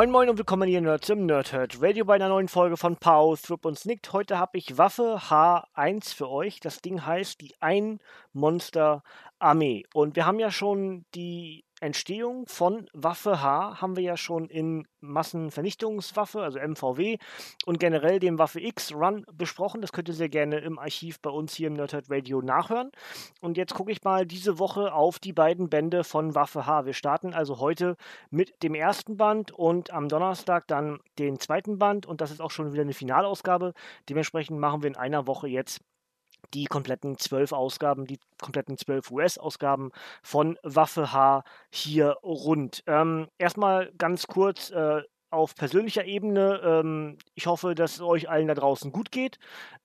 Moin 0.00 0.10
Moin 0.10 0.30
und 0.30 0.38
willkommen 0.38 0.66
hier 0.66 0.80
Nerds 0.80 1.10
im 1.10 1.26
Nerdhurt 1.26 1.82
Radio 1.82 2.06
bei 2.06 2.14
einer 2.14 2.30
neuen 2.30 2.48
Folge 2.48 2.78
von 2.78 2.96
Pau, 2.96 3.36
Thrip 3.36 3.66
und 3.66 3.78
Snicked. 3.78 4.14
Heute 4.14 4.38
habe 4.38 4.56
ich 4.56 4.78
Waffe 4.78 5.20
H1 5.28 6.14
für 6.14 6.30
euch. 6.30 6.58
Das 6.58 6.80
Ding 6.80 7.04
heißt 7.04 7.38
die 7.42 7.52
Ein-Monster-Armee. 7.60 9.84
Und 9.92 10.16
wir 10.16 10.24
haben 10.24 10.38
ja 10.38 10.50
schon 10.50 11.04
die 11.14 11.66
Entstehung 11.80 12.46
von 12.46 12.88
Waffe 12.92 13.42
H 13.42 13.80
haben 13.80 13.96
wir 13.96 14.02
ja 14.02 14.16
schon 14.16 14.48
in 14.48 14.86
Massenvernichtungswaffe, 15.00 16.42
also 16.42 16.58
MVW, 16.58 17.16
und 17.64 17.80
generell 17.80 18.18
dem 18.20 18.38
Waffe 18.38 18.60
X 18.60 18.92
Run 18.92 19.24
besprochen. 19.32 19.80
Das 19.80 19.92
könnt 19.92 20.08
ihr 20.08 20.14
sehr 20.14 20.28
gerne 20.28 20.58
im 20.58 20.78
Archiv 20.78 21.20
bei 21.20 21.30
uns 21.30 21.54
hier 21.54 21.68
im 21.68 21.74
Nerdhurt 21.74 22.10
Radio 22.10 22.42
nachhören. 22.42 22.90
Und 23.40 23.56
jetzt 23.56 23.74
gucke 23.74 23.92
ich 23.92 24.04
mal 24.04 24.26
diese 24.26 24.58
Woche 24.58 24.92
auf 24.92 25.18
die 25.18 25.32
beiden 25.32 25.70
Bände 25.70 26.04
von 26.04 26.34
Waffe 26.34 26.66
H. 26.66 26.84
Wir 26.84 26.94
starten 26.94 27.32
also 27.32 27.58
heute 27.58 27.96
mit 28.30 28.62
dem 28.62 28.74
ersten 28.74 29.16
Band 29.16 29.50
und 29.52 29.90
am 29.90 30.08
Donnerstag 30.08 30.66
dann 30.68 31.00
den 31.18 31.40
zweiten 31.40 31.78
Band. 31.78 32.06
Und 32.06 32.20
das 32.20 32.30
ist 32.30 32.40
auch 32.40 32.50
schon 32.50 32.72
wieder 32.72 32.82
eine 32.82 32.94
Finalausgabe. 32.94 33.72
Dementsprechend 34.08 34.58
machen 34.58 34.82
wir 34.82 34.88
in 34.88 34.96
einer 34.96 35.26
Woche 35.26 35.48
jetzt 35.48 35.80
die 36.54 36.64
kompletten 36.64 37.18
zwölf 37.18 37.52
Ausgaben, 37.52 38.06
die 38.06 38.18
kompletten 38.40 38.76
zwölf 38.76 39.10
US-Ausgaben 39.10 39.90
von 40.22 40.58
Waffe 40.62 41.12
H 41.12 41.44
hier 41.70 42.16
rund. 42.22 42.82
Ähm, 42.86 43.28
erstmal 43.38 43.92
ganz 43.98 44.26
kurz 44.26 44.70
äh, 44.70 45.02
auf 45.30 45.54
persönlicher 45.54 46.04
Ebene. 46.04 46.60
Ähm, 46.64 47.18
ich 47.34 47.46
hoffe, 47.46 47.74
dass 47.74 47.94
es 47.94 48.00
euch 48.00 48.28
allen 48.28 48.48
da 48.48 48.54
draußen 48.54 48.92
gut 48.92 49.10
geht. 49.10 49.38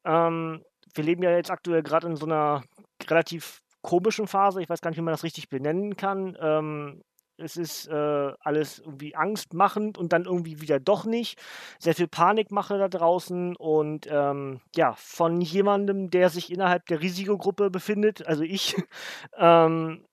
Ähm, 0.03 0.63
wir 0.93 1.03
leben 1.03 1.23
ja 1.23 1.31
jetzt 1.31 1.51
aktuell 1.51 1.83
gerade 1.83 2.07
in 2.07 2.15
so 2.15 2.25
einer 2.25 2.63
relativ 3.07 3.61
komischen 3.81 4.27
Phase. 4.27 4.61
Ich 4.61 4.69
weiß 4.69 4.81
gar 4.81 4.89
nicht, 4.89 4.97
wie 4.97 5.03
man 5.03 5.13
das 5.13 5.23
richtig 5.23 5.49
benennen 5.49 5.95
kann. 5.95 6.35
Ähm, 6.39 7.03
es 7.37 7.57
ist 7.57 7.87
äh, 7.87 8.33
alles 8.39 8.79
irgendwie 8.79 9.15
angstmachend 9.15 9.97
und 9.97 10.13
dann 10.13 10.25
irgendwie 10.25 10.61
wieder 10.61 10.79
doch 10.79 11.05
nicht. 11.05 11.39
Sehr 11.79 11.95
viel 11.95 12.07
Panikmache 12.07 12.77
da 12.77 12.87
draußen 12.87 13.55
und 13.55 14.07
ähm, 14.09 14.61
ja, 14.75 14.93
von 14.97 15.41
jemandem, 15.41 16.09
der 16.09 16.29
sich 16.29 16.51
innerhalb 16.51 16.85
der 16.87 17.01
Risikogruppe 17.01 17.69
befindet, 17.69 18.25
also 18.25 18.43
ich, 18.43 18.75
ähm, 19.37 20.05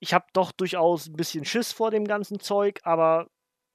ich 0.00 0.14
habe 0.14 0.26
doch 0.32 0.52
durchaus 0.52 1.06
ein 1.08 1.16
bisschen 1.16 1.44
Schiss 1.44 1.72
vor 1.72 1.90
dem 1.90 2.04
ganzen 2.04 2.40
Zeug, 2.40 2.80
aber 2.84 3.28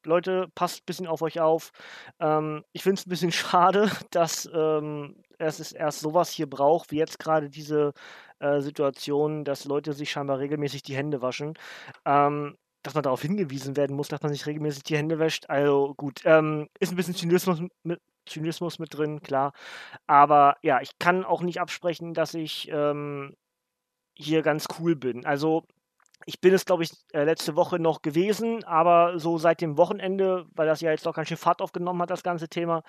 Leute, 0.05 0.47
passt 0.55 0.81
ein 0.81 0.85
bisschen 0.85 1.07
auf 1.07 1.21
euch 1.21 1.39
auf. 1.39 1.71
Ähm, 2.19 2.63
ich 2.71 2.83
finde 2.83 2.99
es 2.99 3.05
ein 3.05 3.09
bisschen 3.09 3.31
schade, 3.33 3.91
dass 4.11 4.49
ähm, 4.53 5.15
es 5.37 5.71
erst 5.71 5.99
sowas 6.01 6.29
hier 6.31 6.49
braucht, 6.49 6.91
wie 6.91 6.97
jetzt 6.97 7.19
gerade 7.19 7.49
diese 7.49 7.93
äh, 8.39 8.61
Situation, 8.61 9.43
dass 9.45 9.65
Leute 9.65 9.93
sich 9.93 10.11
scheinbar 10.11 10.39
regelmäßig 10.39 10.83
die 10.83 10.95
Hände 10.95 11.21
waschen. 11.21 11.53
Ähm, 12.05 12.57
dass 12.83 12.93
man 12.93 13.03
darauf 13.03 13.21
hingewiesen 13.21 13.75
werden 13.77 13.95
muss, 13.95 14.07
dass 14.07 14.21
man 14.21 14.31
sich 14.31 14.45
regelmäßig 14.45 14.83
die 14.83 14.97
Hände 14.97 15.19
wäscht. 15.19 15.49
Also 15.49 15.93
gut, 15.95 16.21
ähm, 16.25 16.69
ist 16.79 16.91
ein 16.91 16.95
bisschen 16.95 17.15
Zynismus 17.15 17.61
mit, 17.83 18.01
Zynismus 18.25 18.79
mit 18.79 18.95
drin, 18.95 19.21
klar. 19.21 19.53
Aber 20.07 20.57
ja, 20.63 20.81
ich 20.81 20.97
kann 20.99 21.25
auch 21.25 21.41
nicht 21.41 21.59
absprechen, 21.59 22.13
dass 22.13 22.33
ich 22.33 22.69
ähm, 22.71 23.35
hier 24.15 24.41
ganz 24.43 24.67
cool 24.79 24.95
bin. 24.95 25.25
Also 25.25 25.65
ich 26.29 26.39
bin 26.39 26.53
es, 26.53 26.65
glaube 26.65 26.83
ich, 26.83 26.91
äh, 27.11 27.23
letzte 27.23 27.55
Woche 27.55 27.79
noch 27.79 28.03
gewesen, 28.03 28.63
aber 28.63 29.17
so 29.17 29.39
seit 29.39 29.61
dem 29.61 29.77
Wochenende, 29.77 30.45
weil 30.53 30.67
das 30.67 30.79
ja 30.79 30.91
jetzt 30.91 31.07
doch 31.07 31.15
ganz 31.15 31.27
schön 31.27 31.37
Fahrt 31.37 31.59
aufgenommen 31.59 31.99
hat, 32.03 32.11
das 32.11 32.21
ganze 32.21 32.47
Thema, 32.47 32.83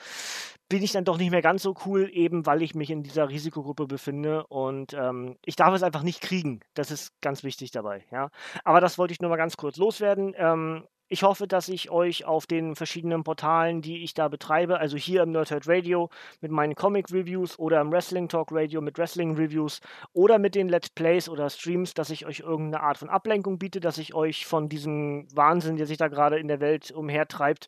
bin 0.68 0.82
ich 0.82 0.92
dann 0.92 1.06
doch 1.06 1.16
nicht 1.16 1.30
mehr 1.30 1.40
ganz 1.40 1.62
so 1.62 1.74
cool, 1.86 2.10
eben 2.12 2.44
weil 2.44 2.60
ich 2.60 2.74
mich 2.74 2.90
in 2.90 3.02
dieser 3.02 3.30
Risikogruppe 3.30 3.86
befinde 3.86 4.46
und 4.48 4.92
ähm, 4.92 5.38
ich 5.46 5.56
darf 5.56 5.74
es 5.74 5.82
einfach 5.82 6.02
nicht 6.02 6.20
kriegen. 6.20 6.60
Das 6.74 6.90
ist 6.90 7.18
ganz 7.22 7.42
wichtig 7.42 7.70
dabei, 7.70 8.04
ja. 8.12 8.28
Aber 8.62 8.82
das 8.82 8.98
wollte 8.98 9.14
ich 9.14 9.20
nur 9.22 9.30
mal 9.30 9.36
ganz 9.36 9.56
kurz 9.56 9.78
loswerden. 9.78 10.34
Ähm, 10.36 10.84
ich 11.12 11.24
hoffe, 11.24 11.48
dass 11.48 11.68
ich 11.68 11.90
euch 11.90 12.24
auf 12.24 12.46
den 12.46 12.76
verschiedenen 12.76 13.24
Portalen, 13.24 13.82
die 13.82 14.04
ich 14.04 14.14
da 14.14 14.28
betreibe, 14.28 14.78
also 14.78 14.96
hier 14.96 15.24
im 15.24 15.32
Nerdhurt 15.32 15.66
Radio 15.66 16.08
mit 16.40 16.52
meinen 16.52 16.76
Comic-Reviews 16.76 17.58
oder 17.58 17.80
im 17.80 17.90
Wrestling 17.90 18.28
Talk 18.28 18.52
Radio 18.52 18.80
mit 18.80 18.96
Wrestling-Reviews 18.96 19.80
oder 20.12 20.38
mit 20.38 20.54
den 20.54 20.68
Let's 20.68 20.88
Plays 20.88 21.28
oder 21.28 21.50
Streams, 21.50 21.94
dass 21.94 22.10
ich 22.10 22.26
euch 22.26 22.40
irgendeine 22.40 22.84
Art 22.84 22.96
von 22.96 23.08
Ablenkung 23.08 23.58
biete, 23.58 23.80
dass 23.80 23.98
ich 23.98 24.14
euch 24.14 24.46
von 24.46 24.68
diesem 24.68 25.26
Wahnsinn, 25.34 25.76
der 25.76 25.86
sich 25.86 25.98
da 25.98 26.06
gerade 26.06 26.38
in 26.38 26.46
der 26.46 26.60
Welt 26.60 26.92
umhertreibt, 26.92 27.66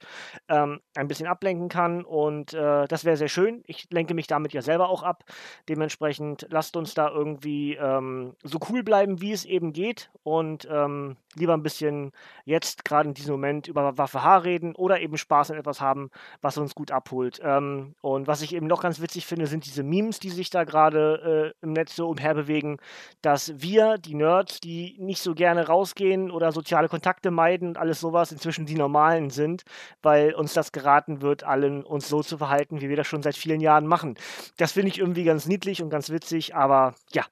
ähm, 0.49 0.81
ein 0.95 1.09
bisschen 1.09 1.27
ablenken 1.27 1.69
kann. 1.69 2.05
Und 2.05 2.55
äh, 2.55 2.87
das 2.87 3.05
wäre 3.05 3.17
sehr 3.17 3.29
schön. 3.29 3.65
Ich 3.67 3.89
lenke 3.91 4.15
mich 4.15 4.29
damit 4.29 4.53
ja 4.53 4.63
selber 4.63 4.89
auch 4.89 5.03
ab. 5.03 5.25
Dementsprechend 5.69 6.47
lasst 6.51 6.77
uns 6.77 6.95
da 6.95 7.11
irgendwie 7.11 7.75
ähm, 7.75 8.37
so 8.45 8.61
cool 8.71 8.85
bleiben, 8.85 9.21
wie 9.21 9.33
es 9.33 9.45
eben 9.45 9.73
geht. 9.73 10.13
Und 10.23 10.69
ähm, 10.71 11.17
lieber 11.35 11.55
ein 11.55 11.65
bisschen 11.65 12.13
jetzt 12.45 12.85
gerade 12.85 13.09
in 13.09 13.15
diesem 13.15 13.32
Moment 13.33 13.69
über 13.69 13.99
Waffe 13.99 14.23
H 14.23 14.39
reden 14.39 14.75
oder 14.75 15.01
eben 15.01 15.19
Spaß 15.19 15.51
an 15.51 15.59
etwas 15.59 15.81
haben, 15.81 16.11
was 16.41 16.59
uns 16.59 16.75
gut 16.75 16.91
abholt. 16.91 17.41
Ähm, 17.43 17.95
und 18.01 18.27
was 18.27 18.43
ich 18.43 18.55
eben 18.55 18.67
noch 18.67 18.83
ganz 18.83 19.01
witzig 19.01 19.27
finde, 19.27 19.47
sind 19.47 19.67
diese 19.67 19.83
Memes, 19.83 20.21
die 20.21 20.31
sich 20.31 20.51
da 20.51 20.65
gerade 20.65 21.55
äh, 21.61 21.65
im 21.65 21.73
Netz 21.73 21.97
so 21.97 22.09
umherbewegen, 22.09 22.79
dass 23.23 23.61
wir, 23.61 23.99
die 23.99 24.15
Nerds, 24.15 24.61
die 24.61 24.97
nicht 24.99 25.23
so 25.23 25.35
gerne 25.35 25.67
rausgehen 25.67 26.31
oder 26.31 26.53
soziale 26.53 26.89
Kontakte 26.89 27.31
meiden 27.31 27.69
und 27.69 27.79
alles 27.79 28.01
sowas, 28.01 28.33
inzwischen 28.33 28.67
die 28.67 28.75
Normalen 28.75 29.31
sind, 29.31 29.65
weil 30.03 30.35
uns 30.35 30.53
das 30.53 30.73
geraten 30.73 31.21
wird, 31.23 31.45
allen 31.45 31.85
uns 31.85 32.09
so 32.09 32.23
zu 32.23 32.39
verhalten, 32.39 32.81
wie 32.81 32.89
wir 32.89 32.97
das 32.97 33.07
schon 33.07 33.23
seit 33.23 33.37
vielen 33.37 33.61
Jahren 33.61 33.87
machen. 33.87 34.17
Das 34.57 34.73
finde 34.73 34.89
ich 34.89 34.99
irgendwie 34.99 35.25
ganz 35.25 35.47
niedlich 35.47 35.83
und 35.83 35.91
ganz 35.91 36.11
witzig, 36.11 36.55
aber 36.55 36.95
ja, 37.13 37.25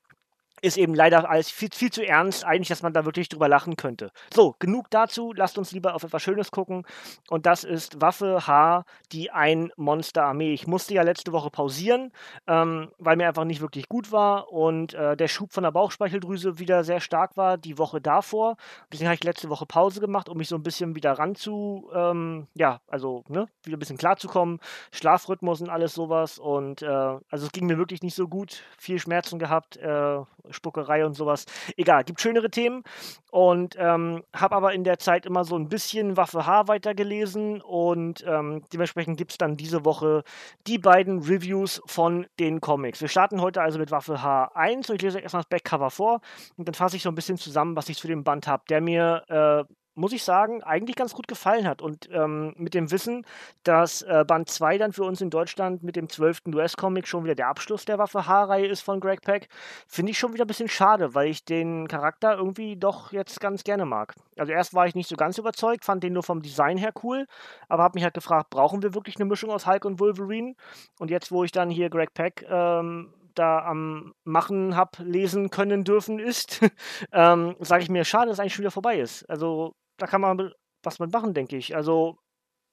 ist 0.62 0.76
eben 0.76 0.94
leider 0.94 1.28
alles 1.28 1.50
viel, 1.50 1.70
viel 1.72 1.90
zu 1.90 2.06
ernst, 2.06 2.44
eigentlich, 2.44 2.68
dass 2.68 2.82
man 2.82 2.92
da 2.92 3.04
wirklich 3.04 3.28
drüber 3.28 3.48
lachen 3.48 3.76
könnte. 3.76 4.10
So, 4.32 4.54
genug 4.58 4.90
dazu. 4.90 5.32
Lasst 5.34 5.58
uns 5.58 5.72
lieber 5.72 5.94
auf 5.94 6.02
etwas 6.02 6.22
Schönes 6.22 6.50
gucken. 6.50 6.84
Und 7.28 7.46
das 7.46 7.64
ist 7.64 8.00
Waffe 8.00 8.46
H, 8.46 8.84
die 9.12 9.30
Ein-Monster-Armee. 9.30 10.52
Ich 10.52 10.66
musste 10.66 10.94
ja 10.94 11.02
letzte 11.02 11.32
Woche 11.32 11.50
pausieren, 11.50 12.12
ähm, 12.46 12.90
weil 12.98 13.16
mir 13.16 13.28
einfach 13.28 13.44
nicht 13.44 13.60
wirklich 13.60 13.88
gut 13.88 14.12
war 14.12 14.52
und 14.52 14.94
äh, 14.94 15.16
der 15.16 15.28
Schub 15.28 15.52
von 15.52 15.62
der 15.62 15.70
Bauchspeicheldrüse 15.70 16.58
wieder 16.58 16.84
sehr 16.84 17.00
stark 17.00 17.36
war, 17.36 17.56
die 17.56 17.78
Woche 17.78 18.00
davor. 18.00 18.56
Deswegen 18.92 19.08
habe 19.08 19.14
ich 19.14 19.24
letzte 19.24 19.48
Woche 19.48 19.66
Pause 19.66 20.00
gemacht, 20.00 20.28
um 20.28 20.38
mich 20.38 20.48
so 20.48 20.56
ein 20.56 20.62
bisschen 20.62 20.94
wieder 20.94 21.12
ranzu, 21.12 21.90
ähm, 21.94 22.46
ja, 22.54 22.80
also, 22.88 23.24
ne, 23.28 23.46
wieder 23.64 23.76
ein 23.76 23.80
bisschen 23.80 23.98
klarzukommen. 23.98 24.58
Schlafrhythmus 24.92 25.60
und 25.60 25.70
alles 25.70 25.94
sowas. 25.94 26.38
Und 26.38 26.82
äh, 26.82 26.86
also 26.86 27.46
es 27.46 27.52
ging 27.52 27.66
mir 27.66 27.78
wirklich 27.78 28.02
nicht 28.02 28.14
so 28.14 28.28
gut. 28.28 28.62
Viel 28.78 28.98
Schmerzen 28.98 29.38
gehabt. 29.38 29.76
Äh, 29.76 30.20
Spuckerei 30.52 31.04
und 31.04 31.14
sowas. 31.14 31.46
Egal, 31.76 32.04
gibt 32.04 32.20
schönere 32.20 32.50
Themen. 32.50 32.82
Und 33.30 33.76
ähm, 33.78 34.24
habe 34.34 34.56
aber 34.56 34.72
in 34.72 34.84
der 34.84 34.98
Zeit 34.98 35.24
immer 35.24 35.44
so 35.44 35.56
ein 35.56 35.68
bisschen 35.68 36.16
Waffe 36.16 36.46
H 36.46 36.66
weitergelesen 36.66 37.60
und 37.60 38.24
ähm, 38.26 38.62
dementsprechend 38.72 39.18
gibt 39.18 39.30
es 39.30 39.38
dann 39.38 39.56
diese 39.56 39.84
Woche 39.84 40.24
die 40.66 40.78
beiden 40.78 41.20
Reviews 41.20 41.80
von 41.86 42.26
den 42.40 42.60
Comics. 42.60 43.00
Wir 43.00 43.08
starten 43.08 43.40
heute 43.40 43.62
also 43.62 43.78
mit 43.78 43.92
Waffe 43.92 44.16
H1 44.16 44.90
und 44.90 44.96
ich 44.96 45.02
lese 45.02 45.18
euch 45.18 45.22
erstmal 45.22 45.42
das 45.42 45.48
Backcover 45.48 45.90
vor 45.90 46.20
und 46.56 46.66
dann 46.66 46.74
fasse 46.74 46.96
ich 46.96 47.02
so 47.02 47.08
ein 47.08 47.14
bisschen 47.14 47.38
zusammen, 47.38 47.76
was 47.76 47.88
ich 47.88 47.98
zu 47.98 48.08
dem 48.08 48.24
Band 48.24 48.48
habe, 48.48 48.64
der 48.68 48.80
mir 48.80 49.22
äh, 49.28 49.74
muss 50.00 50.12
ich 50.12 50.24
sagen, 50.24 50.62
eigentlich 50.62 50.96
ganz 50.96 51.14
gut 51.14 51.28
gefallen 51.28 51.66
hat. 51.66 51.82
Und 51.82 52.08
ähm, 52.10 52.54
mit 52.56 52.74
dem 52.74 52.90
Wissen, 52.90 53.24
dass 53.62 54.02
äh, 54.02 54.24
Band 54.26 54.48
2 54.48 54.78
dann 54.78 54.92
für 54.92 55.04
uns 55.04 55.20
in 55.20 55.30
Deutschland 55.30 55.82
mit 55.82 55.94
dem 55.94 56.08
12. 56.08 56.40
US-Comic 56.54 57.06
schon 57.06 57.24
wieder 57.24 57.34
der 57.34 57.48
Abschluss 57.48 57.84
der 57.84 57.98
Waffe 57.98 58.26
H-Reihe 58.26 58.66
ist 58.66 58.80
von 58.80 59.00
Greg 59.00 59.22
Peck, 59.22 59.48
finde 59.86 60.12
ich 60.12 60.18
schon 60.18 60.32
wieder 60.32 60.44
ein 60.44 60.48
bisschen 60.48 60.68
schade, 60.68 61.14
weil 61.14 61.28
ich 61.28 61.44
den 61.44 61.86
Charakter 61.86 62.36
irgendwie 62.36 62.76
doch 62.76 63.12
jetzt 63.12 63.40
ganz 63.40 63.62
gerne 63.62 63.84
mag. 63.84 64.14
Also 64.36 64.52
erst 64.52 64.74
war 64.74 64.86
ich 64.86 64.94
nicht 64.94 65.08
so 65.08 65.16
ganz 65.16 65.38
überzeugt, 65.38 65.84
fand 65.84 66.02
den 66.02 66.14
nur 66.14 66.22
vom 66.22 66.42
Design 66.42 66.78
her 66.78 66.92
cool, 67.02 67.26
aber 67.68 67.82
habe 67.82 67.96
mich 67.96 68.04
halt 68.04 68.14
gefragt, 68.14 68.50
brauchen 68.50 68.82
wir 68.82 68.94
wirklich 68.94 69.16
eine 69.16 69.26
Mischung 69.26 69.50
aus 69.50 69.66
Hulk 69.66 69.84
und 69.84 70.00
Wolverine? 70.00 70.54
Und 70.98 71.10
jetzt, 71.10 71.30
wo 71.30 71.44
ich 71.44 71.52
dann 71.52 71.70
hier 71.70 71.90
Greg 71.90 72.14
Peck 72.14 72.46
ähm, 72.48 73.12
da 73.34 73.64
am 73.64 74.14
Machen 74.24 74.76
habe 74.76 75.02
lesen 75.02 75.50
können 75.50 75.84
dürfen 75.84 76.18
ist, 76.18 76.60
ähm, 77.12 77.56
sage 77.60 77.82
ich 77.82 77.88
mir, 77.88 78.04
schade, 78.04 78.28
dass 78.28 78.40
eigentlich 78.40 78.54
schon 78.54 78.62
wieder 78.62 78.70
vorbei 78.70 78.98
ist. 79.00 79.28
Also 79.28 79.74
da 80.00 80.06
kann 80.06 80.20
man 80.20 80.52
was 80.82 80.98
mit 80.98 81.12
machen, 81.12 81.34
denke 81.34 81.56
ich. 81.56 81.74
Also 81.76 82.18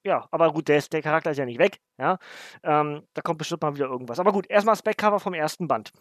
ja, 0.04 0.28
aber 0.32 0.54
gut, 0.54 0.68
der, 0.68 0.78
ist, 0.78 0.94
der 0.94 1.02
Charakter 1.02 1.32
ist 1.32 1.38
ja 1.38 1.46
nicht 1.46 1.60
weg. 1.60 1.80
Ja, 1.98 2.18
ähm, 2.64 3.04
da 3.14 3.22
kommt 3.22 3.40
bestimmt 3.40 3.62
mal 3.62 3.76
wieder 3.76 3.88
irgendwas. 3.88 4.20
Aber 4.20 4.32
gut, 4.32 4.50
erstmal 4.50 4.74
das 4.74 4.84
Backcover 4.84 5.20
vom 5.20 5.34
ersten 5.34 5.68
Band. 5.68 5.92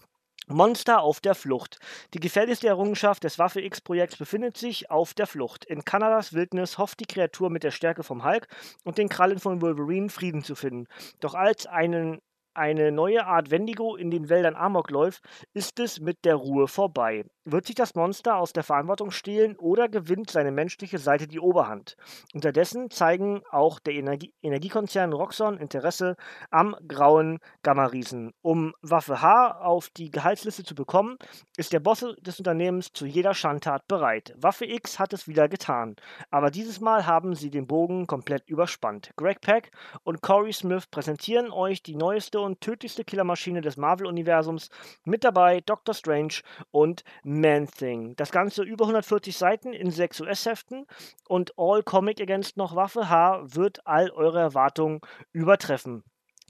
Monster 0.48 1.00
auf 1.00 1.20
der 1.20 1.34
Flucht. 1.34 1.80
Die 2.14 2.20
gefährlichste 2.20 2.68
Errungenschaft 2.68 3.24
des 3.24 3.38
Waffe 3.38 3.60
X-Projekts 3.62 4.16
befindet 4.16 4.56
sich 4.56 4.90
auf 4.90 5.12
der 5.12 5.26
Flucht. 5.26 5.64
In 5.64 5.84
Kanadas 5.84 6.34
Wildnis 6.34 6.78
hofft 6.78 7.00
die 7.00 7.06
Kreatur 7.06 7.50
mit 7.50 7.64
der 7.64 7.72
Stärke 7.72 8.04
vom 8.04 8.24
Hulk 8.24 8.46
und 8.84 8.98
den 8.98 9.08
Krallen 9.08 9.40
von 9.40 9.60
Wolverine 9.60 10.08
Frieden 10.08 10.44
zu 10.44 10.54
finden. 10.54 10.86
Doch 11.18 11.34
als 11.34 11.66
einen 11.66 12.20
eine 12.56 12.92
neue 12.92 13.26
Art 13.26 13.50
Wendigo 13.50 13.96
in 13.96 14.10
den 14.10 14.28
Wäldern 14.28 14.56
Amok 14.56 14.90
läuft, 14.90 15.22
ist 15.52 15.78
es 15.78 16.00
mit 16.00 16.24
der 16.24 16.36
Ruhe 16.36 16.68
vorbei. 16.68 17.24
Wird 17.44 17.66
sich 17.66 17.76
das 17.76 17.94
Monster 17.94 18.38
aus 18.38 18.52
der 18.52 18.64
Verantwortung 18.64 19.12
stehlen 19.12 19.56
oder 19.56 19.88
gewinnt 19.88 20.30
seine 20.30 20.50
menschliche 20.50 20.98
Seite 20.98 21.28
die 21.28 21.38
Oberhand? 21.38 21.96
Unterdessen 22.34 22.90
zeigen 22.90 23.42
auch 23.50 23.78
der 23.78 23.94
Energie 23.94 24.34
Energiekonzern 24.42 25.12
Roxxon 25.12 25.58
Interesse 25.58 26.16
am 26.50 26.74
grauen 26.88 27.38
Gamma-Riesen. 27.62 28.32
Um 28.42 28.74
Waffe 28.82 29.22
H 29.22 29.60
auf 29.60 29.90
die 29.90 30.10
Gehaltsliste 30.10 30.64
zu 30.64 30.74
bekommen, 30.74 31.18
ist 31.56 31.72
der 31.72 31.80
Boss 31.80 32.04
des 32.20 32.38
Unternehmens 32.38 32.92
zu 32.92 33.06
jeder 33.06 33.34
Schandtat 33.34 33.86
bereit. 33.86 34.34
Waffe 34.36 34.64
X 34.64 34.98
hat 34.98 35.12
es 35.12 35.28
wieder 35.28 35.48
getan, 35.48 35.94
aber 36.30 36.50
dieses 36.50 36.80
Mal 36.80 37.06
haben 37.06 37.34
sie 37.34 37.50
den 37.50 37.68
Bogen 37.68 38.08
komplett 38.08 38.48
überspannt. 38.48 39.10
Greg 39.16 39.40
Peck 39.40 39.70
und 40.02 40.20
Corey 40.20 40.52
Smith 40.52 40.88
präsentieren 40.88 41.52
euch 41.52 41.82
die 41.82 41.94
neueste 41.94 42.40
und 42.46 42.60
tödlichste 42.60 43.04
Killermaschine 43.04 43.60
des 43.60 43.76
Marvel-Universums. 43.76 44.70
Mit 45.04 45.24
dabei 45.24 45.60
Doctor 45.60 45.94
Strange 45.94 46.40
und 46.70 47.04
Man-Thing. 47.24 48.16
Das 48.16 48.30
Ganze 48.30 48.62
über 48.62 48.84
140 48.84 49.36
Seiten 49.36 49.72
in 49.72 49.90
6 49.90 50.22
US-Heften 50.22 50.86
und 51.28 51.52
All 51.58 51.82
Comic 51.82 52.20
Against 52.20 52.56
noch 52.56 52.74
Waffe 52.74 53.10
H 53.10 53.42
wird 53.44 53.86
all 53.86 54.10
eure 54.10 54.40
Erwartungen 54.40 55.00
übertreffen. 55.32 56.02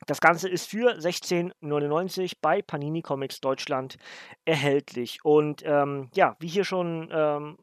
Das 0.06 0.20
Ganze 0.20 0.48
ist 0.48 0.68
für 0.68 0.98
16,99 0.98 2.34
bei 2.42 2.60
Panini 2.60 3.00
Comics 3.00 3.40
Deutschland 3.40 3.96
erhältlich. 4.44 5.24
Und 5.24 5.62
ähm, 5.64 6.10
ja, 6.14 6.36
wie 6.38 6.48
hier 6.48 6.64
schon 6.64 7.08
ähm, 7.10 7.56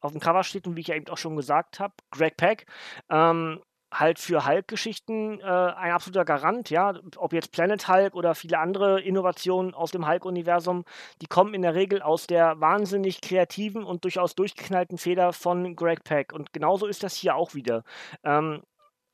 auf 0.00 0.12
dem 0.12 0.20
Cover 0.20 0.42
steht 0.42 0.66
und 0.66 0.76
wie 0.76 0.80
ich 0.80 0.88
ja 0.88 0.96
eben 0.96 1.08
auch 1.08 1.18
schon 1.18 1.36
gesagt 1.36 1.78
habe, 1.78 1.94
Greg 2.10 2.36
Peck 2.36 2.66
ähm, 3.10 3.60
halt 3.92 4.18
für 4.18 4.46
Hulk-Geschichten 4.46 5.40
äh, 5.40 5.44
ein 5.44 5.92
absoluter 5.92 6.24
Garant, 6.24 6.70
ja. 6.70 6.94
Ob 7.16 7.32
jetzt 7.32 7.52
Planet 7.52 7.88
Hulk 7.88 8.14
oder 8.14 8.34
viele 8.34 8.58
andere 8.58 9.00
Innovationen 9.00 9.74
aus 9.74 9.90
dem 9.90 10.06
Hulk-Universum, 10.06 10.84
die 11.22 11.26
kommen 11.26 11.54
in 11.54 11.62
der 11.62 11.74
Regel 11.74 12.02
aus 12.02 12.26
der 12.26 12.60
wahnsinnig 12.60 13.20
kreativen 13.20 13.84
und 13.84 14.04
durchaus 14.04 14.34
durchgeknallten 14.34 14.98
Feder 14.98 15.32
von 15.32 15.74
Greg 15.76 16.04
Peck. 16.04 16.32
Und 16.32 16.52
genauso 16.52 16.86
ist 16.86 17.02
das 17.02 17.14
hier 17.14 17.34
auch 17.34 17.54
wieder. 17.54 17.82
Ähm, 18.24 18.62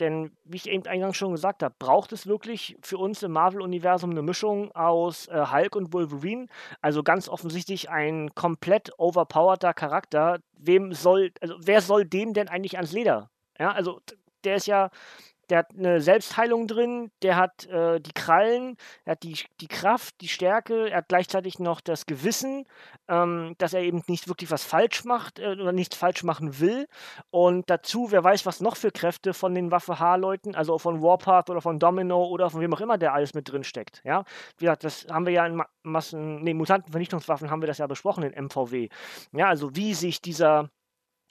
denn, 0.00 0.32
wie 0.44 0.56
ich 0.56 0.68
eben 0.68 0.86
eingangs 0.86 1.16
schon 1.16 1.32
gesagt 1.32 1.62
habe, 1.62 1.74
braucht 1.78 2.12
es 2.12 2.26
wirklich 2.26 2.76
für 2.82 2.98
uns 2.98 3.22
im 3.22 3.30
Marvel-Universum 3.30 4.10
eine 4.10 4.22
Mischung 4.22 4.72
aus 4.72 5.28
äh, 5.28 5.46
Hulk 5.52 5.76
und 5.76 5.92
Wolverine. 5.92 6.48
Also 6.80 7.04
ganz 7.04 7.28
offensichtlich 7.28 7.90
ein 7.90 8.34
komplett 8.34 8.90
overpowerter 8.98 9.72
Charakter. 9.72 10.40
Wem 10.58 10.92
soll, 10.92 11.30
also 11.40 11.54
wer 11.60 11.80
soll 11.80 12.04
dem 12.04 12.34
denn 12.34 12.48
eigentlich 12.48 12.76
ans 12.76 12.92
Leder? 12.92 13.30
Ja, 13.56 13.70
also 13.70 14.00
der 14.44 14.56
ist 14.56 14.66
ja, 14.66 14.90
der 15.50 15.58
hat 15.58 15.70
eine 15.76 16.00
Selbstheilung 16.00 16.66
drin, 16.66 17.10
der 17.22 17.36
hat 17.36 17.66
äh, 17.66 18.00
die 18.00 18.12
Krallen, 18.12 18.76
er 19.04 19.12
hat 19.12 19.22
die, 19.22 19.36
die 19.60 19.68
Kraft, 19.68 20.20
die 20.20 20.28
Stärke, 20.28 20.90
er 20.90 20.98
hat 20.98 21.08
gleichzeitig 21.08 21.58
noch 21.58 21.80
das 21.80 22.06
Gewissen, 22.06 22.64
ähm, 23.08 23.54
dass 23.58 23.74
er 23.74 23.82
eben 23.82 24.02
nicht 24.06 24.28
wirklich 24.28 24.50
was 24.50 24.64
falsch 24.64 25.04
macht 25.04 25.38
äh, 25.38 25.48
oder 25.48 25.72
nichts 25.72 25.96
falsch 25.96 26.22
machen 26.24 26.60
will. 26.60 26.86
Und 27.30 27.68
dazu, 27.68 28.10
wer 28.10 28.24
weiß, 28.24 28.46
was 28.46 28.60
noch 28.60 28.76
für 28.76 28.90
Kräfte 28.90 29.34
von 29.34 29.54
den 29.54 29.70
Waffe 29.70 29.98
H-Leuten, 29.98 30.54
also 30.54 30.78
von 30.78 31.02
Warpath 31.02 31.50
oder 31.50 31.60
von 31.60 31.78
Domino 31.78 32.24
oder 32.24 32.50
von 32.50 32.60
wem 32.60 32.72
auch 32.74 32.80
immer, 32.80 32.98
der 32.98 33.12
alles 33.12 33.34
mit 33.34 33.50
drin 33.50 33.64
steckt. 33.64 34.00
Ja, 34.04 34.24
wie 34.58 34.64
gesagt, 34.64 34.84
das 34.84 35.06
haben 35.10 35.26
wir 35.26 35.32
ja 35.32 35.46
in 35.46 35.62
Massen, 35.82 36.42
nee, 36.42 36.54
Mutantenvernichtungswaffen 36.54 37.50
haben 37.50 37.62
wir 37.62 37.66
das 37.66 37.78
ja 37.78 37.86
besprochen 37.86 38.24
in 38.24 38.46
MVW. 38.46 38.88
Ja, 39.32 39.48
also 39.48 39.74
wie 39.76 39.94
sich 39.94 40.22
dieser 40.22 40.70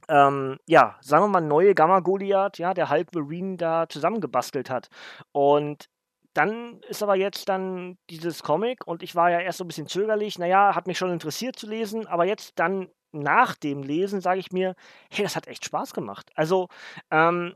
ähm, 0.10 0.58
ja, 0.68 0.98
sagen 1.02 1.24
wir 1.26 1.28
mal, 1.30 1.42
neue 1.42 1.76
Gamma 1.76 2.00
Goliath, 2.00 2.58
ja, 2.58 2.74
der 2.74 2.90
Hulk 2.90 3.14
Marine 3.14 3.58
da 3.58 3.88
zusammengebastelt 3.90 4.70
hat. 4.70 4.90
Und 5.32 5.90
dann 6.34 6.82
ist 6.88 7.04
aber 7.04 7.16
jetzt 7.16 7.48
dann 7.50 7.98
dieses 8.10 8.44
Comic 8.44 8.88
und 8.88 9.04
ich 9.04 9.16
war 9.16 9.30
ja 9.30 9.40
erst 9.40 9.60
so 9.60 9.64
ein 9.64 9.68
bisschen 9.68 9.88
zögerlich, 9.88 10.40
naja, 10.40 10.76
hat 10.76 10.88
mich 10.88 10.98
schon 10.98 11.12
interessiert 11.12 11.56
zu 11.58 11.68
lesen, 11.68 12.08
aber 12.08 12.26
jetzt 12.26 12.60
dann 12.60 12.90
nach 13.12 13.56
dem 13.56 13.84
Lesen 13.84 14.22
sage 14.22 14.40
ich 14.40 14.52
mir, 14.52 14.76
hey, 15.12 15.24
das 15.24 15.36
hat 15.36 15.48
echt 15.48 15.66
Spaß 15.66 15.94
gemacht. 15.94 16.32
Also, 16.36 16.68
ähm, 17.12 17.56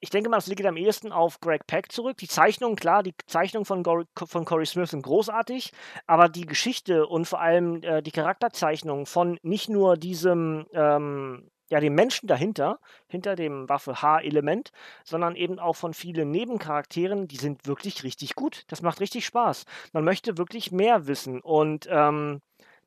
ich 0.00 0.10
denke 0.10 0.28
mal, 0.28 0.36
das 0.36 0.48
liegt 0.48 0.66
am 0.66 0.76
ehesten 0.76 1.12
auf 1.12 1.38
Greg 1.38 1.64
Peck 1.68 1.92
zurück. 1.92 2.16
Die 2.16 2.26
Zeichnungen, 2.26 2.74
klar, 2.74 3.04
die 3.04 3.14
Zeichnungen 3.26 3.64
von, 3.64 3.84
von 4.16 4.44
Corey 4.44 4.66
Smith 4.66 4.90
sind 4.90 5.02
großartig, 5.02 5.70
aber 6.08 6.28
die 6.28 6.44
Geschichte 6.44 7.06
und 7.06 7.26
vor 7.26 7.40
allem 7.40 7.82
äh, 7.84 8.02
die 8.02 8.10
Charakterzeichnung 8.10 9.06
von 9.06 9.38
nicht 9.42 9.68
nur 9.68 9.96
diesem 9.96 10.66
ähm, 10.72 11.51
ja, 11.72 11.80
dem 11.80 11.94
Menschen 11.94 12.26
dahinter, 12.26 12.78
hinter 13.08 13.34
dem 13.34 13.66
Waffe 13.66 14.02
H-Element, 14.02 14.72
sondern 15.04 15.36
eben 15.36 15.58
auch 15.58 15.74
von 15.74 15.94
vielen 15.94 16.30
Nebencharakteren, 16.30 17.28
die 17.28 17.38
sind 17.38 17.66
wirklich 17.66 18.04
richtig 18.04 18.34
gut. 18.34 18.64
Das 18.68 18.82
macht 18.82 19.00
richtig 19.00 19.24
Spaß. 19.24 19.64
Man 19.94 20.04
möchte 20.04 20.36
wirklich 20.36 20.70
mehr 20.70 21.06
wissen 21.06 21.40
und 21.40 21.88
ähm, 21.90 22.42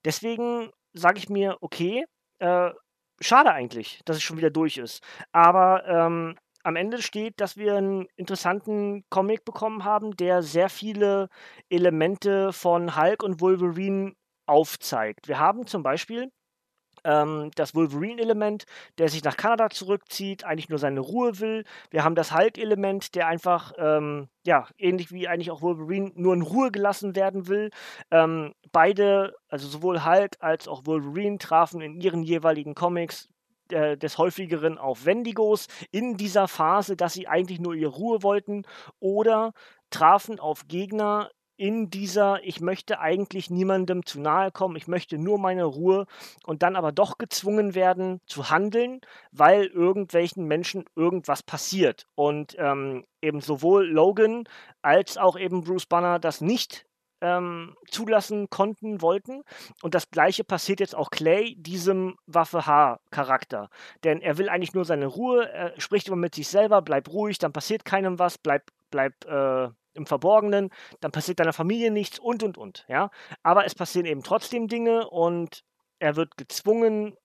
deswegen 0.05 0.69
sage 0.93 1.17
ich 1.17 1.29
mir, 1.29 1.57
okay, 1.61 2.05
äh, 2.37 2.69
schade 3.19 3.51
eigentlich, 3.51 4.01
dass 4.05 4.17
es 4.17 4.23
schon 4.23 4.37
wieder 4.37 4.51
durch 4.51 4.77
ist. 4.77 5.01
Aber 5.31 5.87
ähm, 5.87 6.35
am 6.61 6.75
Ende 6.75 7.01
steht, 7.01 7.41
dass 7.41 7.57
wir 7.57 7.77
einen 7.77 8.05
interessanten 8.17 9.03
Comic 9.09 9.45
bekommen 9.45 9.83
haben, 9.83 10.15
der 10.15 10.43
sehr 10.43 10.69
viele 10.69 11.29
Elemente 11.69 12.53
von 12.53 12.95
Hulk 12.95 13.23
und 13.23 13.41
Wolverine 13.41 14.13
aufzeigt. 14.45 15.27
Wir 15.27 15.39
haben 15.39 15.65
zum 15.65 15.81
Beispiel 15.81 16.31
ähm, 17.05 17.51
das 17.55 17.75
Wolverine-Element, 17.75 18.65
der 18.97 19.07
sich 19.09 19.23
nach 19.23 19.37
Kanada 19.37 19.69
zurückzieht, 19.69 20.43
eigentlich 20.43 20.69
nur 20.69 20.79
seine 20.79 20.99
Ruhe 20.99 21.39
will. 21.39 21.63
Wir 21.91 22.03
haben 22.03 22.15
das 22.15 22.33
Hulk-Element, 22.33 23.15
der 23.15 23.27
einfach, 23.27 23.73
ähm, 23.77 24.27
ja, 24.45 24.67
ähnlich 24.77 25.11
wie 25.11 25.27
eigentlich 25.27 25.51
auch 25.51 25.61
Wolverine, 25.61 26.11
nur 26.15 26.33
in 26.33 26.41
Ruhe 26.41 26.71
gelassen 26.71 27.15
werden 27.15 27.47
will. 27.47 27.69
Ähm, 28.11 28.53
beide, 28.71 29.35
also 29.47 29.67
sowohl 29.67 30.03
Hulk 30.03 30.35
als 30.39 30.67
auch 30.67 30.85
Wolverine, 30.85 31.37
trafen 31.37 31.81
in 31.81 32.01
ihren 32.01 32.23
jeweiligen 32.23 32.75
Comics 32.75 33.29
äh, 33.69 33.97
des 33.97 34.17
häufigeren 34.17 34.77
auf 34.77 35.05
Wendigos 35.05 35.67
in 35.91 36.17
dieser 36.17 36.47
Phase, 36.47 36.95
dass 36.95 37.13
sie 37.13 37.27
eigentlich 37.27 37.59
nur 37.59 37.73
ihre 37.73 37.91
Ruhe 37.91 38.21
wollten 38.21 38.63
oder 38.99 39.53
trafen 39.89 40.39
auf 40.39 40.67
Gegner, 40.67 41.29
in 41.57 41.89
dieser, 41.89 42.43
ich 42.43 42.59
möchte 42.61 42.99
eigentlich 42.99 43.49
niemandem 43.49 44.05
zu 44.05 44.19
nahe 44.19 44.51
kommen, 44.51 44.75
ich 44.75 44.87
möchte 44.87 45.17
nur 45.17 45.39
meine 45.39 45.65
Ruhe 45.65 46.05
und 46.45 46.63
dann 46.63 46.75
aber 46.75 46.91
doch 46.91 47.17
gezwungen 47.17 47.75
werden 47.75 48.21
zu 48.25 48.49
handeln, 48.49 49.01
weil 49.31 49.65
irgendwelchen 49.65 50.45
Menschen 50.45 50.85
irgendwas 50.95 51.43
passiert. 51.43 52.05
Und 52.15 52.55
ähm, 52.59 53.05
eben 53.21 53.41
sowohl 53.41 53.87
Logan 53.87 54.43
als 54.81 55.17
auch 55.17 55.37
eben 55.37 55.63
Bruce 55.63 55.85
Banner 55.85 56.19
das 56.19 56.41
nicht 56.41 56.85
ähm, 57.21 57.75
zulassen 57.89 58.49
konnten, 58.49 59.01
wollten. 59.01 59.43
Und 59.81 59.95
das 59.95 60.11
gleiche 60.11 60.43
passiert 60.43 60.79
jetzt 60.79 60.95
auch 60.95 61.09
Clay, 61.09 61.55
diesem 61.57 62.17
Waffe 62.27 62.65
H-Charakter. 62.65 63.69
Denn 64.03 64.21
er 64.21 64.37
will 64.37 64.49
eigentlich 64.49 64.73
nur 64.73 64.85
seine 64.85 65.07
Ruhe, 65.07 65.49
er 65.49 65.79
spricht 65.79 66.07
immer 66.07 66.17
mit 66.17 66.35
sich 66.35 66.47
selber, 66.47 66.81
bleib 66.81 67.09
ruhig, 67.09 67.37
dann 67.37 67.53
passiert 67.53 67.85
keinem 67.85 68.19
was, 68.19 68.37
bleib, 68.37 68.69
bleib 68.91 69.25
äh, 69.25 69.69
im 69.95 70.05
Verborgenen, 70.05 70.69
dann 71.01 71.11
passiert 71.11 71.39
deiner 71.39 71.53
Familie 71.53 71.91
nichts 71.91 72.19
und 72.19 72.43
und 72.43 72.57
und, 72.57 72.85
ja. 72.87 73.09
Aber 73.43 73.65
es 73.65 73.75
passieren 73.75 74.05
eben 74.05 74.23
trotzdem 74.23 74.67
Dinge 74.67 75.09
und 75.09 75.63
er 75.99 76.15
wird 76.15 76.37
gezwungen 76.37 77.15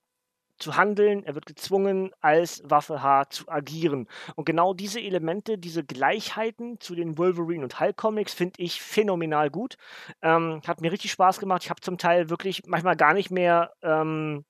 zu 0.61 0.77
handeln, 0.77 1.25
er 1.25 1.35
wird 1.35 1.47
gezwungen, 1.47 2.13
als 2.21 2.63
Waffe 2.65 3.03
H 3.03 3.31
zu 3.31 3.49
agieren. 3.49 4.09
Und 4.37 4.45
genau 4.45 4.75
diese 4.75 5.01
Elemente, 5.01 5.59
diese 5.59 5.83
Gleichheiten 5.85 6.79
zu 6.81 6.95
den 6.95 7.19
Wolverine 7.19 7.65
und 7.65 7.81
Hulk 7.81 7.97
Comics 7.97 8.35
finde 8.35 8.63
ich 8.63 8.83
phänomenal 8.83 9.51
gut. 9.51 9.77
Ähm, 10.23 10.61
hat 10.67 10.81
mir 10.81 10.93
richtig 10.93 11.13
Spaß 11.13 11.41
gemacht. 11.41 11.65
Ich 11.65 11.71
habe 11.71 11.81
zum 11.81 11.99
Teil 11.99 12.31
wirklich 12.31 12.63
manchmal 12.67 12.97
gar 12.97 13.15
nicht 13.15 13.31
mehr, 13.31 13.73
ähm, 13.83 14.45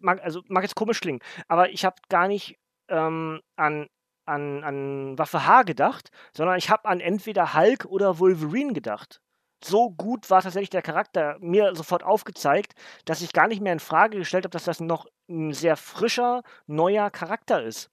mag, 0.00 0.22
also 0.22 0.42
mag 0.48 0.64
jetzt 0.64 0.74
komisch 0.74 1.00
klingen, 1.00 1.20
aber 1.48 1.70
ich 1.70 1.84
habe 1.84 1.96
gar 2.08 2.28
nicht 2.28 2.58
ähm, 2.88 3.40
an 3.56 3.88
an, 4.24 4.64
an 4.64 5.18
Waffe 5.18 5.46
H 5.46 5.62
gedacht, 5.62 6.10
sondern 6.36 6.58
ich 6.58 6.70
habe 6.70 6.88
an 6.88 7.00
entweder 7.00 7.54
Hulk 7.54 7.86
oder 7.86 8.18
Wolverine 8.18 8.72
gedacht. 8.72 9.20
So 9.64 9.90
gut 9.90 10.28
war 10.28 10.42
tatsächlich 10.42 10.70
der 10.70 10.82
Charakter 10.82 11.36
mir 11.40 11.74
sofort 11.76 12.02
aufgezeigt, 12.02 12.74
dass 13.04 13.22
ich 13.22 13.32
gar 13.32 13.46
nicht 13.46 13.60
mehr 13.60 13.72
in 13.72 13.78
Frage 13.80 14.18
gestellt 14.18 14.44
habe, 14.44 14.50
dass 14.52 14.64
das 14.64 14.80
noch 14.80 15.06
ein 15.28 15.52
sehr 15.52 15.76
frischer, 15.76 16.42
neuer 16.66 17.10
Charakter 17.10 17.62
ist. 17.62 17.88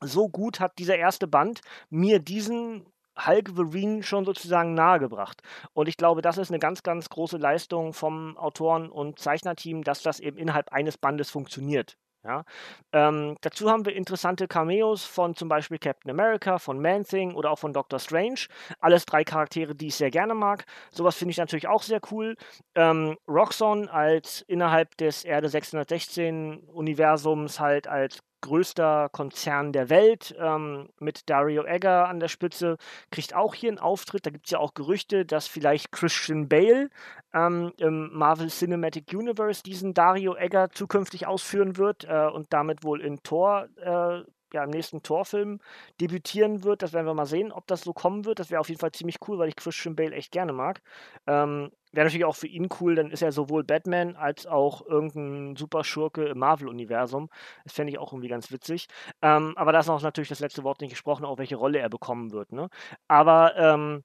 So 0.00 0.28
gut 0.28 0.60
hat 0.60 0.78
dieser 0.78 0.96
erste 0.96 1.26
Band 1.26 1.60
mir 1.90 2.20
diesen 2.20 2.86
Hulk 3.26 3.56
Wolverine 3.56 4.04
schon 4.04 4.24
sozusagen 4.24 4.74
nahegebracht. 4.74 5.42
Und 5.72 5.88
ich 5.88 5.96
glaube, 5.96 6.22
das 6.22 6.38
ist 6.38 6.50
eine 6.50 6.60
ganz, 6.60 6.84
ganz 6.84 7.08
große 7.08 7.36
Leistung 7.36 7.92
vom 7.92 8.36
Autoren- 8.36 8.90
und 8.90 9.18
Zeichnerteam, 9.18 9.82
dass 9.82 10.02
das 10.02 10.20
eben 10.20 10.38
innerhalb 10.38 10.72
eines 10.72 10.98
Bandes 10.98 11.30
funktioniert. 11.30 11.96
Ja? 12.28 12.44
Ähm, 12.92 13.36
dazu 13.40 13.70
haben 13.70 13.86
wir 13.86 13.96
interessante 13.96 14.46
Cameos 14.48 15.04
von 15.04 15.34
zum 15.34 15.48
Beispiel 15.48 15.78
Captain 15.78 16.10
America, 16.10 16.58
von 16.58 16.80
Man-Thing 16.80 17.34
oder 17.34 17.50
auch 17.50 17.58
von 17.58 17.72
Doctor 17.72 17.98
Strange. 17.98 18.46
Alles 18.80 19.06
drei 19.06 19.24
Charaktere, 19.24 19.74
die 19.74 19.86
ich 19.88 19.94
sehr 19.96 20.10
gerne 20.10 20.34
mag. 20.34 20.64
Sowas 20.90 21.16
finde 21.16 21.32
ich 21.32 21.38
natürlich 21.38 21.68
auch 21.68 21.82
sehr 21.82 22.00
cool. 22.12 22.36
Ähm, 22.74 23.16
Roxxon 23.26 23.88
als 23.88 24.42
innerhalb 24.42 24.94
des 24.98 25.24
Erde 25.24 25.48
616 25.48 26.58
Universums 26.68 27.60
halt 27.60 27.86
als 27.88 28.18
größter 28.40 29.08
Konzern 29.10 29.72
der 29.72 29.90
Welt 29.90 30.34
ähm, 30.38 30.88
mit 30.98 31.28
Dario 31.28 31.64
Egger 31.64 32.08
an 32.08 32.20
der 32.20 32.28
Spitze, 32.28 32.76
kriegt 33.10 33.34
auch 33.34 33.54
hier 33.54 33.70
einen 33.70 33.78
Auftritt. 33.78 34.26
Da 34.26 34.30
gibt 34.30 34.46
es 34.46 34.52
ja 34.52 34.58
auch 34.58 34.74
Gerüchte, 34.74 35.24
dass 35.24 35.46
vielleicht 35.46 35.92
Christian 35.92 36.48
Bale 36.48 36.90
ähm, 37.34 37.72
im 37.78 38.10
Marvel 38.12 38.48
Cinematic 38.48 39.12
Universe 39.12 39.62
diesen 39.62 39.94
Dario 39.94 40.36
Egger 40.36 40.70
zukünftig 40.70 41.26
ausführen 41.26 41.76
wird 41.76 42.04
äh, 42.04 42.28
und 42.28 42.52
damit 42.52 42.84
wohl 42.84 43.00
in 43.00 43.22
Thor 43.22 43.68
äh, 43.76 44.22
ja, 44.52 44.64
im 44.64 44.70
nächsten 44.70 45.02
Torfilm 45.02 45.60
debütieren 46.00 46.64
wird. 46.64 46.82
Das 46.82 46.92
werden 46.92 47.06
wir 47.06 47.14
mal 47.14 47.26
sehen, 47.26 47.52
ob 47.52 47.66
das 47.66 47.82
so 47.82 47.92
kommen 47.92 48.24
wird. 48.24 48.38
Das 48.38 48.50
wäre 48.50 48.60
auf 48.60 48.68
jeden 48.68 48.80
Fall 48.80 48.92
ziemlich 48.92 49.16
cool, 49.26 49.38
weil 49.38 49.48
ich 49.48 49.56
Christian 49.56 49.96
Bale 49.96 50.14
echt 50.14 50.32
gerne 50.32 50.52
mag. 50.52 50.80
Ähm, 51.26 51.70
wäre 51.92 52.06
natürlich 52.06 52.24
auch 52.24 52.36
für 52.36 52.46
ihn 52.46 52.68
cool, 52.80 52.94
dann 52.94 53.10
ist 53.10 53.22
er 53.22 53.32
sowohl 53.32 53.64
Batman 53.64 54.16
als 54.16 54.46
auch 54.46 54.86
irgendein 54.86 55.56
Superschurke 55.56 56.26
im 56.26 56.38
Marvel-Universum. 56.38 57.28
Das 57.64 57.72
fände 57.72 57.92
ich 57.92 57.98
auch 57.98 58.12
irgendwie 58.12 58.28
ganz 58.28 58.50
witzig. 58.52 58.88
Ähm, 59.22 59.54
aber 59.56 59.72
da 59.72 59.80
ist 59.80 59.86
noch 59.86 60.02
natürlich 60.02 60.28
das 60.28 60.40
letzte 60.40 60.64
Wort 60.64 60.80
nicht 60.80 60.90
gesprochen, 60.90 61.24
auch 61.24 61.38
welche 61.38 61.56
Rolle 61.56 61.78
er 61.78 61.88
bekommen 61.88 62.32
wird. 62.32 62.52
Ne? 62.52 62.68
Aber 63.08 63.56
ähm, 63.56 64.04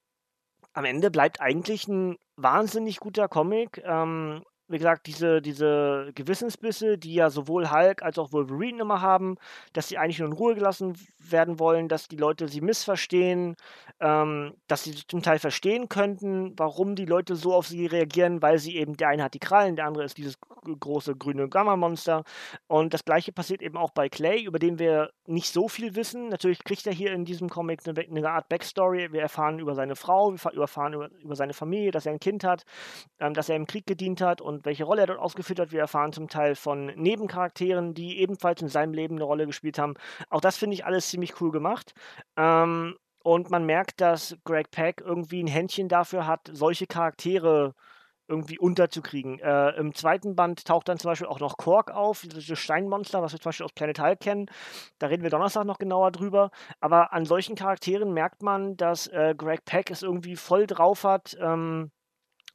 am 0.74 0.86
Ende 0.86 1.12
bleibt 1.12 1.42
eigentlich 1.42 1.88
ein 1.88 2.18
wahnsinnig 2.36 3.00
guter 3.00 3.28
Comic. 3.28 3.82
Ähm, 3.86 4.44
wie 4.68 4.78
gesagt, 4.78 5.08
diese, 5.08 5.42
diese 5.42 6.12
Gewissensbisse, 6.16 6.98
die 6.98 7.14
ja 7.14 7.30
sowohl 7.30 7.70
Hulk 7.70 8.02
als 8.02 8.18
auch 8.18 8.32
Wolverine 8.32 8.82
immer 8.82 9.02
haben, 9.02 9.36
dass 9.74 9.90
sie 9.90 9.98
eigentlich 9.98 10.20
nur 10.20 10.30
in 10.30 10.34
Ruhe 10.34 10.56
gelassen 10.56 10.98
werden 11.20 11.60
wollen, 11.60 11.90
dass 11.90 12.08
die 12.08 12.16
Leute 12.16 12.48
sie 12.48 12.62
missverstehen, 12.62 13.56
ähm, 14.00 14.54
dass 14.68 14.84
sie 14.84 14.96
zum 15.08 15.22
Teil 15.22 15.40
verstehen 15.40 15.90
könnten, 15.90 16.54
warum 16.58 16.96
die 16.96 17.06
Leute 17.06 17.36
so 17.36 17.54
auf 17.54 17.68
sie 17.68 17.86
reagieren, 17.86 18.42
weil 18.42 18.58
sie 18.58 18.78
eben, 18.78 18.96
der 18.96 19.10
eine 19.10 19.24
hat 19.24 19.34
die 19.34 19.40
Krallen, 19.40 19.76
der 19.76 19.86
andere 19.86 20.06
ist 20.06 20.18
dieses 20.18 20.40
große 20.40 21.16
grüne 21.16 21.50
Gamma-Monster. 21.50 22.24
Und 22.68 22.94
das 22.94 23.06
gleiche 23.06 23.32
passiert 23.32 23.62
eben 23.62 23.78
auch 23.78 23.92
bei 23.92 24.10
Clay, 24.10 24.44
über 24.44 24.60
den 24.60 24.80
wir 24.80 25.12
nicht 25.26 25.52
so 25.52 25.68
viel 25.68 25.96
wissen. 25.96 26.30
Natürlich 26.30 26.64
kriegt 26.64 26.86
er 26.88 26.94
hier 26.94 27.14
in 27.14 27.26
diesem 27.26 27.50
Comic 27.50 27.82
eine, 27.88 28.00
eine 28.00 28.30
Art 28.30 28.50
Backstory. 28.50 29.12
Wir 29.12 29.22
erfahren 29.22 29.60
über 29.60 29.76
seine 29.76 29.96
Frau, 29.96 30.34
wir 30.34 30.62
erfahren 30.62 30.94
über, 30.94 31.10
über 31.22 31.36
seine 31.36 31.54
Familie, 31.54 31.92
dass 31.92 32.06
er 32.06 32.14
ein 32.14 32.20
Kind 32.20 32.44
hat, 32.44 32.64
ähm, 33.20 33.34
dass 33.34 33.50
er 33.50 33.56
im 33.56 33.68
Krieg 33.68 33.86
gedient 33.86 34.22
hat 34.22 34.42
und 34.42 34.53
welche 34.64 34.84
Rolle 34.84 35.02
er 35.02 35.08
dort 35.08 35.20
ausgeführt 35.20 35.60
hat. 35.60 35.72
Wir 35.72 35.82
erfahren 35.82 36.14
zum 36.14 36.28
Teil 36.28 36.56
von 36.56 36.88
Nebencharakteren, 36.88 37.94
die 37.94 38.20
ebenfalls 38.20 38.62
in 38.62 38.68
seinem 38.70 38.94
Leben 38.94 39.16
eine 39.16 39.24
Rolle 39.24 39.46
gespielt 39.46 39.80
haben. 39.80 39.96
Auch 40.30 40.42
das 40.42 40.58
finde 40.58 40.76
ich 40.76 40.86
alles 40.86 41.10
ziemlich 41.10 41.40
cool 41.42 41.52
gemacht. 41.52 41.94
Ähm, 42.38 42.96
und 43.24 43.50
man 43.50 43.66
merkt, 43.66 44.02
dass 44.02 44.38
Greg 44.44 44.70
Peck 44.72 45.02
irgendwie 45.04 45.42
ein 45.42 45.48
Händchen 45.48 45.88
dafür 45.88 46.28
hat, 46.28 46.50
solche 46.52 46.88
Charaktere 46.88 47.74
irgendwie 48.28 48.58
unterzukriegen. 48.58 49.40
Äh, 49.40 49.72
Im 49.72 49.94
zweiten 49.94 50.36
Band 50.36 50.66
taucht 50.66 50.88
dann 50.88 50.98
zum 50.98 51.12
Beispiel 51.12 51.28
auch 51.28 51.40
noch 51.40 51.58
Kork 51.58 51.92
auf, 51.92 52.22
dieses 52.22 52.58
Steinmonster, 52.58 53.22
was 53.22 53.34
wir 53.34 53.40
zum 53.40 53.50
Beispiel 53.50 53.66
aus 53.66 53.74
Planet 53.74 54.00
Hulk 54.00 54.20
kennen. 54.20 54.46
Da 55.00 55.08
reden 55.08 55.24
wir 55.24 55.30
Donnerstag 55.30 55.66
noch 55.66 55.78
genauer 55.78 56.12
drüber. 56.12 56.50
Aber 56.80 57.14
an 57.14 57.26
solchen 57.26 57.56
Charakteren 57.56 58.14
merkt 58.14 58.42
man, 58.42 58.78
dass 58.78 59.08
äh, 59.08 59.36
Greg 59.38 59.66
Peck 59.66 59.92
es 59.92 60.04
irgendwie 60.04 60.36
voll 60.36 60.68
drauf 60.68 61.04
hat, 61.04 61.38
ähm, 61.40 61.92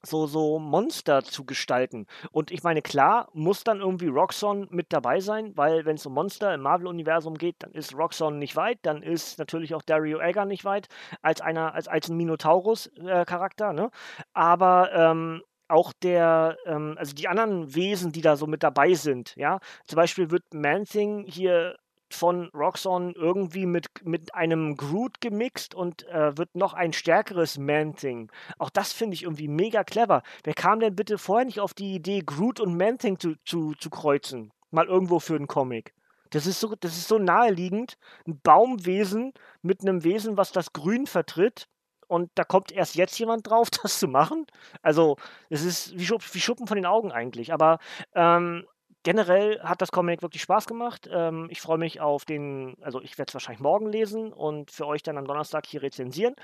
so, 0.02 0.26
so 0.26 0.58
Monster 0.58 1.22
zu 1.22 1.44
gestalten. 1.44 2.06
Und 2.30 2.50
ich 2.50 2.62
meine, 2.62 2.82
klar, 2.82 3.28
muss 3.32 3.64
dann 3.64 3.80
irgendwie 3.80 4.08
Roxxon 4.08 4.68
mit 4.70 4.92
dabei 4.92 5.20
sein, 5.20 5.52
weil 5.56 5.84
wenn 5.84 5.96
es 5.96 6.06
um 6.06 6.14
Monster 6.14 6.54
im 6.54 6.62
Marvel-Universum 6.62 7.34
geht, 7.34 7.56
dann 7.60 7.72
ist 7.72 7.94
Roxxon 7.94 8.38
nicht 8.38 8.56
weit, 8.56 8.78
dann 8.82 9.02
ist 9.02 9.38
natürlich 9.38 9.74
auch 9.74 9.82
Dario 9.82 10.20
Egger 10.20 10.44
nicht 10.44 10.64
weit, 10.64 10.88
als 11.22 11.40
einer, 11.40 11.74
als, 11.74 11.88
als 11.88 12.08
ein 12.08 12.16
Minotaurus-Charakter, 12.16 13.70
äh, 13.70 13.74
ne? 13.74 13.90
Aber 14.32 14.92
ähm, 14.92 15.42
auch 15.68 15.92
der, 16.02 16.56
ähm, 16.66 16.94
also 16.98 17.14
die 17.14 17.28
anderen 17.28 17.74
Wesen, 17.74 18.12
die 18.12 18.22
da 18.22 18.36
so 18.36 18.46
mit 18.46 18.62
dabei 18.62 18.94
sind, 18.94 19.34
ja, 19.36 19.58
zum 19.86 19.96
Beispiel 19.96 20.30
wird 20.30 20.42
Man-Thing 20.54 21.24
hier 21.26 21.76
von 22.10 22.48
Roxxon 22.54 23.14
irgendwie 23.14 23.66
mit, 23.66 23.86
mit 24.04 24.34
einem 24.34 24.76
Groot 24.76 25.20
gemixt 25.20 25.74
und 25.74 26.06
äh, 26.08 26.36
wird 26.36 26.54
noch 26.54 26.74
ein 26.74 26.92
stärkeres 26.92 27.58
Man-Thing. 27.58 28.30
Auch 28.58 28.70
das 28.70 28.92
finde 28.92 29.14
ich 29.14 29.24
irgendwie 29.24 29.48
mega 29.48 29.84
clever. 29.84 30.22
Wer 30.44 30.54
kam 30.54 30.80
denn 30.80 30.96
bitte 30.96 31.18
vorher 31.18 31.44
nicht 31.44 31.60
auf 31.60 31.74
die 31.74 31.94
Idee, 31.94 32.22
Groot 32.24 32.60
und 32.60 32.76
Man-Thing 32.76 33.18
zu, 33.18 33.34
zu, 33.44 33.74
zu 33.74 33.90
kreuzen? 33.90 34.52
Mal 34.70 34.86
irgendwo 34.86 35.18
für 35.18 35.36
einen 35.36 35.46
Comic. 35.46 35.94
Das 36.30 36.46
ist, 36.46 36.60
so, 36.60 36.74
das 36.78 36.96
ist 36.96 37.08
so 37.08 37.18
naheliegend. 37.18 37.96
Ein 38.26 38.40
Baumwesen 38.40 39.32
mit 39.62 39.80
einem 39.82 40.04
Wesen, 40.04 40.36
was 40.36 40.52
das 40.52 40.72
Grün 40.72 41.06
vertritt. 41.06 41.68
Und 42.06 42.30
da 42.34 42.44
kommt 42.44 42.72
erst 42.72 42.96
jetzt 42.96 43.18
jemand 43.18 43.48
drauf, 43.48 43.70
das 43.82 43.98
zu 43.98 44.08
machen. 44.08 44.46
Also, 44.82 45.16
es 45.48 45.62
ist 45.62 45.98
wie, 45.98 46.06
Schupp, 46.06 46.22
wie 46.34 46.40
Schuppen 46.40 46.66
von 46.66 46.76
den 46.76 46.86
Augen 46.86 47.12
eigentlich. 47.12 47.52
Aber 47.52 47.78
ähm, 48.14 48.66
generell 49.08 49.58
hat 49.60 49.80
das 49.80 49.90
Comic 49.90 50.20
wirklich 50.20 50.42
Spaß 50.42 50.66
gemacht. 50.66 51.08
Ähm, 51.10 51.48
ich 51.50 51.62
freue 51.62 51.78
mich 51.78 51.98
auf 51.98 52.26
den, 52.26 52.76
also 52.82 53.00
ich 53.00 53.16
werde 53.16 53.30
es 53.30 53.34
wahrscheinlich 53.34 53.62
morgen 53.62 53.86
lesen 53.86 54.34
und 54.34 54.70
für 54.70 54.86
euch 54.86 55.02
dann 55.02 55.16
am 55.16 55.24
Donnerstag 55.24 55.64
hier 55.64 55.80
rezensieren. 55.80 56.34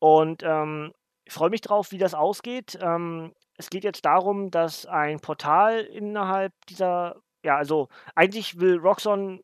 Und 0.00 0.42
ähm, 0.42 0.92
ich 1.24 1.32
freue 1.32 1.48
mich 1.48 1.62
drauf, 1.62 1.92
wie 1.92 1.96
das 1.96 2.12
ausgeht. 2.12 2.78
Ähm, 2.82 3.32
es 3.56 3.70
geht 3.70 3.84
jetzt 3.84 4.04
darum, 4.04 4.50
dass 4.50 4.84
ein 4.84 5.20
Portal 5.20 5.80
innerhalb 5.80 6.52
dieser, 6.68 7.16
ja, 7.42 7.56
also 7.56 7.88
eigentlich 8.14 8.60
will 8.60 8.76
Roxxon 8.76 9.40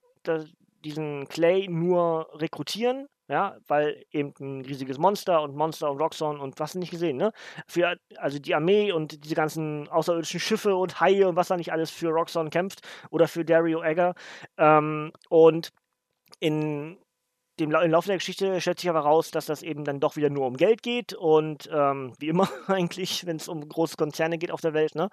diesen 0.85 1.29
Clay 1.29 1.69
nur 1.69 2.29
rekrutieren 2.35 3.09
ja, 3.29 3.57
weil 3.67 4.05
eben 4.13 4.35
ein 4.41 4.65
riesiges 4.65 4.99
Monster 4.99 5.43
und 5.43 5.57
Monster 5.57 5.91
und 5.91 5.99
Roxxon 5.99 6.39
und 6.41 6.59
was 6.61 6.75
nicht 6.75 6.91
gesehen, 6.91 7.17
ne? 7.17 7.33
Für, 7.67 7.97
also 8.17 8.39
die 8.39 8.55
Armee 8.55 8.93
und 8.93 9.25
diese 9.25 9.35
ganzen 9.35 9.89
außerirdischen 9.89 10.41
Schiffe 10.41 10.77
und 10.77 11.01
Haie 11.01 11.29
und 11.29 11.37
was 11.37 11.49
da 11.49 11.57
nicht 11.57 11.73
alles 11.73 11.91
für 11.91 12.09
Roxxon 12.11 12.51
kämpft 12.51 12.81
oder 13.11 13.29
für 13.29 13.45
Dario 13.45 13.83
Egger. 13.83 14.15
Ähm, 14.59 15.13
und 15.29 15.73
in 16.41 16.99
dem, 17.59 17.71
im 17.75 17.91
Laufe 17.91 18.09
der 18.09 18.19
Geschichte 18.19 18.61
stellt 18.61 18.81
sich 18.81 18.91
aber 18.91 19.01
raus, 19.01 19.31
dass 19.31 19.47
das 19.47 19.63
eben 19.63 19.85
dann 19.85 20.01
doch 20.01 20.17
wieder 20.17 20.31
nur 20.31 20.47
um 20.47 20.57
Geld 20.57 20.83
geht 20.83 21.15
und 21.15 21.69
ähm, 21.73 22.13
wie 22.19 22.29
immer 22.29 22.49
eigentlich, 22.67 23.27
wenn 23.27 23.37
es 23.37 23.49
um 23.49 23.67
große 23.67 23.97
Konzerne 23.97 24.39
geht 24.39 24.51
auf 24.51 24.61
der 24.61 24.75
Welt. 24.75 24.95
Ne? 24.95 25.09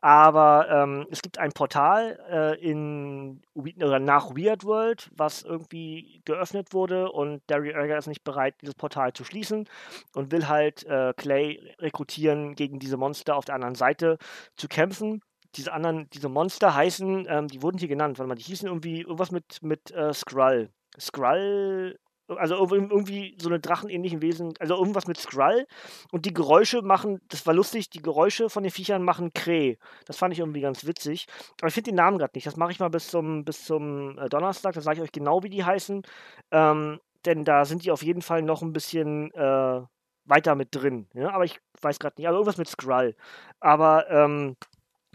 Aber 0.00 0.68
ähm, 0.70 1.06
es 1.10 1.22
gibt 1.22 1.38
ein 1.38 1.52
Portal 1.52 2.18
äh, 2.30 2.60
in 2.60 3.42
oder 3.54 3.98
nach 3.98 4.30
Weird 4.30 4.64
World, 4.64 5.10
was 5.16 5.42
irgendwie 5.42 6.22
geöffnet 6.24 6.72
wurde 6.72 7.10
und 7.10 7.42
Dario 7.48 7.72
Egger 7.72 7.98
ist 7.98 8.06
nicht 8.06 8.24
bereit, 8.24 8.54
dieses 8.62 8.74
Portal 8.74 9.12
zu 9.12 9.24
schließen 9.24 9.68
und 10.14 10.30
will 10.30 10.48
halt 10.48 10.84
äh, 10.84 11.12
Clay 11.16 11.60
rekrutieren, 11.78 12.54
gegen 12.54 12.78
diese 12.78 12.96
Monster 12.96 13.36
auf 13.36 13.44
der 13.44 13.56
anderen 13.56 13.74
Seite 13.74 14.18
zu 14.56 14.68
kämpfen 14.68 15.20
diese 15.54 15.72
anderen, 15.72 16.08
diese 16.10 16.28
Monster 16.28 16.74
heißen, 16.74 17.26
ähm, 17.28 17.48
die 17.48 17.62
wurden 17.62 17.78
hier 17.78 17.88
genannt, 17.88 18.18
warte 18.18 18.28
mal, 18.28 18.34
die 18.34 18.44
hießen 18.44 18.68
irgendwie 18.68 19.00
irgendwas 19.00 19.30
mit, 19.30 19.62
mit 19.62 19.90
äh, 19.90 20.12
Skrull. 20.12 20.70
Skrull, 21.00 21.98
also 22.36 22.54
irgendwie 22.54 23.36
so 23.40 23.48
eine 23.48 23.60
drachenähnlichen 23.60 24.20
Wesen, 24.20 24.52
also 24.58 24.76
irgendwas 24.76 25.06
mit 25.06 25.18
Skrull. 25.18 25.66
Und 26.12 26.26
die 26.26 26.34
Geräusche 26.34 26.82
machen, 26.82 27.20
das 27.28 27.46
war 27.46 27.54
lustig, 27.54 27.90
die 27.90 28.02
Geräusche 28.02 28.50
von 28.50 28.62
den 28.62 28.72
Viechern 28.72 29.02
machen 29.02 29.32
Kräh. 29.32 29.76
Das 30.06 30.18
fand 30.18 30.32
ich 30.34 30.40
irgendwie 30.40 30.60
ganz 30.60 30.86
witzig. 30.86 31.26
Aber 31.60 31.68
ich 31.68 31.74
finde 31.74 31.90
den 31.90 31.96
Namen 31.96 32.18
gerade 32.18 32.32
nicht. 32.34 32.46
Das 32.46 32.56
mache 32.56 32.72
ich 32.72 32.80
mal 32.80 32.90
bis 32.90 33.08
zum, 33.08 33.44
bis 33.44 33.64
zum 33.64 34.18
äh, 34.18 34.28
Donnerstag. 34.28 34.74
Da 34.74 34.80
sage 34.80 34.98
ich 34.98 35.02
euch 35.02 35.12
genau, 35.12 35.42
wie 35.42 35.50
die 35.50 35.64
heißen. 35.64 36.02
Ähm, 36.50 37.00
denn 37.24 37.44
da 37.44 37.64
sind 37.64 37.84
die 37.84 37.90
auf 37.90 38.02
jeden 38.02 38.22
Fall 38.22 38.42
noch 38.42 38.62
ein 38.62 38.72
bisschen 38.72 39.32
äh, 39.32 39.80
weiter 40.24 40.54
mit 40.54 40.68
drin. 40.74 41.08
Ja? 41.14 41.30
Aber 41.30 41.44
ich 41.44 41.58
weiß 41.80 41.98
gerade 41.98 42.16
nicht. 42.18 42.28
Aber 42.28 42.36
irgendwas 42.36 42.58
mit 42.58 42.68
Skrull. 42.68 43.16
Aber 43.60 44.10
ähm, 44.10 44.56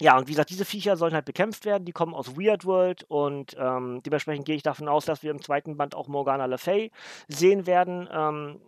ja, 0.04 0.18
und 0.18 0.28
wie 0.28 0.34
gesagt, 0.34 0.50
diese 0.50 0.66
Viecher 0.66 0.98
sollen 0.98 1.14
halt 1.14 1.24
bekämpft 1.24 1.64
werden. 1.64 1.86
Die 1.86 1.94
kommen 1.94 2.14
aus 2.14 2.36
Weird 2.36 2.66
World 2.66 3.06
und 3.08 3.56
ähm, 3.58 4.02
dementsprechend 4.06 4.46
gehe 4.46 4.58
ich 4.58 4.62
davon 4.62 4.90
aus, 4.90 5.06
dass 5.06 5.24
wir 5.24 5.32
im 5.32 5.42
zweiten 5.42 5.78
Band 5.78 5.96
auch 5.96 6.10
Morgana 6.10 6.46
Le 6.46 6.58
Fay 6.58 6.92
sehen 7.30 7.66
werden. 7.68 8.10
Ähm, 8.12 8.60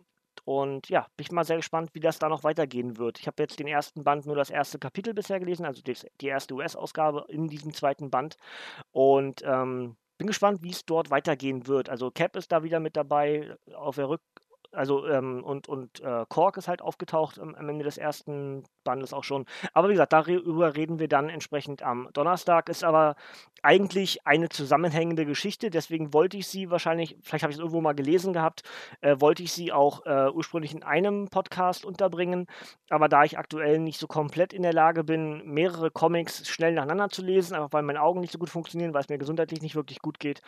und 0.46 0.88
ja, 0.88 1.02
bin 1.18 1.26
ich 1.26 1.34
mal 1.34 1.44
sehr 1.44 1.58
gespannt, 1.58 1.90
wie 1.92 2.00
das 2.00 2.20
da 2.20 2.30
noch 2.30 2.46
weitergehen 2.46 2.98
wird. 2.98 3.20
Ich 3.20 3.28
habe 3.28 3.44
jetzt 3.44 3.60
den 3.60 3.68
ersten 3.68 4.06
Band 4.06 4.26
nur 4.26 4.38
das 4.38 4.50
erste 4.50 4.80
Kapitel 4.80 5.14
bisher 5.14 5.42
gelesen, 5.42 5.66
also 5.66 5.82
die, 5.82 5.98
die 6.22 6.28
erste 6.28 6.54
US-Ausgabe 6.54 7.26
in 7.28 7.50
diesem 7.50 7.74
zweiten 7.74 8.10
Band. 8.10 8.38
Und 8.94 9.42
ähm, 9.46 9.98
bin 10.18 10.28
gespannt, 10.28 10.64
wie 10.64 10.72
es 10.72 10.86
dort 10.86 11.10
weitergehen 11.10 11.68
wird. 11.68 11.90
Also 11.90 12.12
Cap 12.12 12.38
ist 12.38 12.54
da 12.54 12.64
wieder 12.64 12.80
mit 12.80 12.96
dabei 12.96 13.58
auf 13.76 13.96
der 13.98 14.08
Rück 14.08 14.22
also 14.76 15.08
ähm, 15.08 15.44
und, 15.44 15.68
und 15.68 16.02
äh, 16.02 16.26
Kork 16.30 16.58
ist 16.58 16.68
halt 16.68 16.82
aufgetaucht 16.82 17.40
am, 17.40 17.56
am 17.56 17.70
Ende 17.70 17.84
des 17.84 17.98
ersten 17.98 18.64
Bandes 18.84 19.14
auch 19.14 19.24
schon. 19.24 19.46
Aber 19.74 19.90
wie 19.90 19.94
gesagt, 19.94 20.14
darüber 20.14 20.76
reden 20.76 21.00
wir 21.00 21.08
dann 21.08 21.30
entsprechend 21.30 21.84
am 21.84 22.10
Donnerstag. 22.14 22.70
Ist 22.70 22.84
aber 22.84 23.16
eigentlich 23.64 24.26
eine 24.28 24.50
zusammenhängende 24.50 25.26
Geschichte, 25.26 25.70
deswegen 25.70 26.14
wollte 26.14 26.38
ich 26.38 26.48
sie 26.48 26.70
wahrscheinlich, 26.70 27.18
vielleicht 27.22 27.44
habe 27.44 27.52
ich 27.52 27.58
es 27.58 27.60
irgendwo 27.60 27.82
mal 27.82 27.94
gelesen 27.94 28.32
gehabt, 28.32 28.62
äh, 29.02 29.16
wollte 29.20 29.42
ich 29.44 29.52
sie 29.54 29.72
auch 29.72 30.06
äh, 30.06 30.30
ursprünglich 30.30 30.74
in 30.74 30.84
einem 30.84 31.30
Podcast 31.30 31.84
unterbringen. 31.84 32.46
Aber 32.90 33.10
da 33.10 33.24
ich 33.24 33.38
aktuell 33.38 33.80
nicht 33.80 34.00
so 34.00 34.08
komplett 34.08 34.54
in 34.54 34.62
der 34.62 34.74
Lage 34.74 35.04
bin, 35.04 35.46
mehrere 35.46 35.90
Comics 35.90 36.48
schnell 36.48 36.74
nacheinander 36.74 37.10
zu 37.10 37.24
lesen, 37.24 37.56
einfach 37.56 37.74
weil 37.74 37.84
meine 37.84 38.02
Augen 38.02 38.20
nicht 38.20 38.32
so 38.32 38.40
gut 38.40 38.50
funktionieren, 38.50 38.94
weil 38.94 39.02
es 39.02 39.10
mir 39.10 39.18
gesundheitlich 39.18 39.62
nicht 39.62 39.76
wirklich 39.76 40.00
gut 40.00 40.20
geht, 40.20 40.42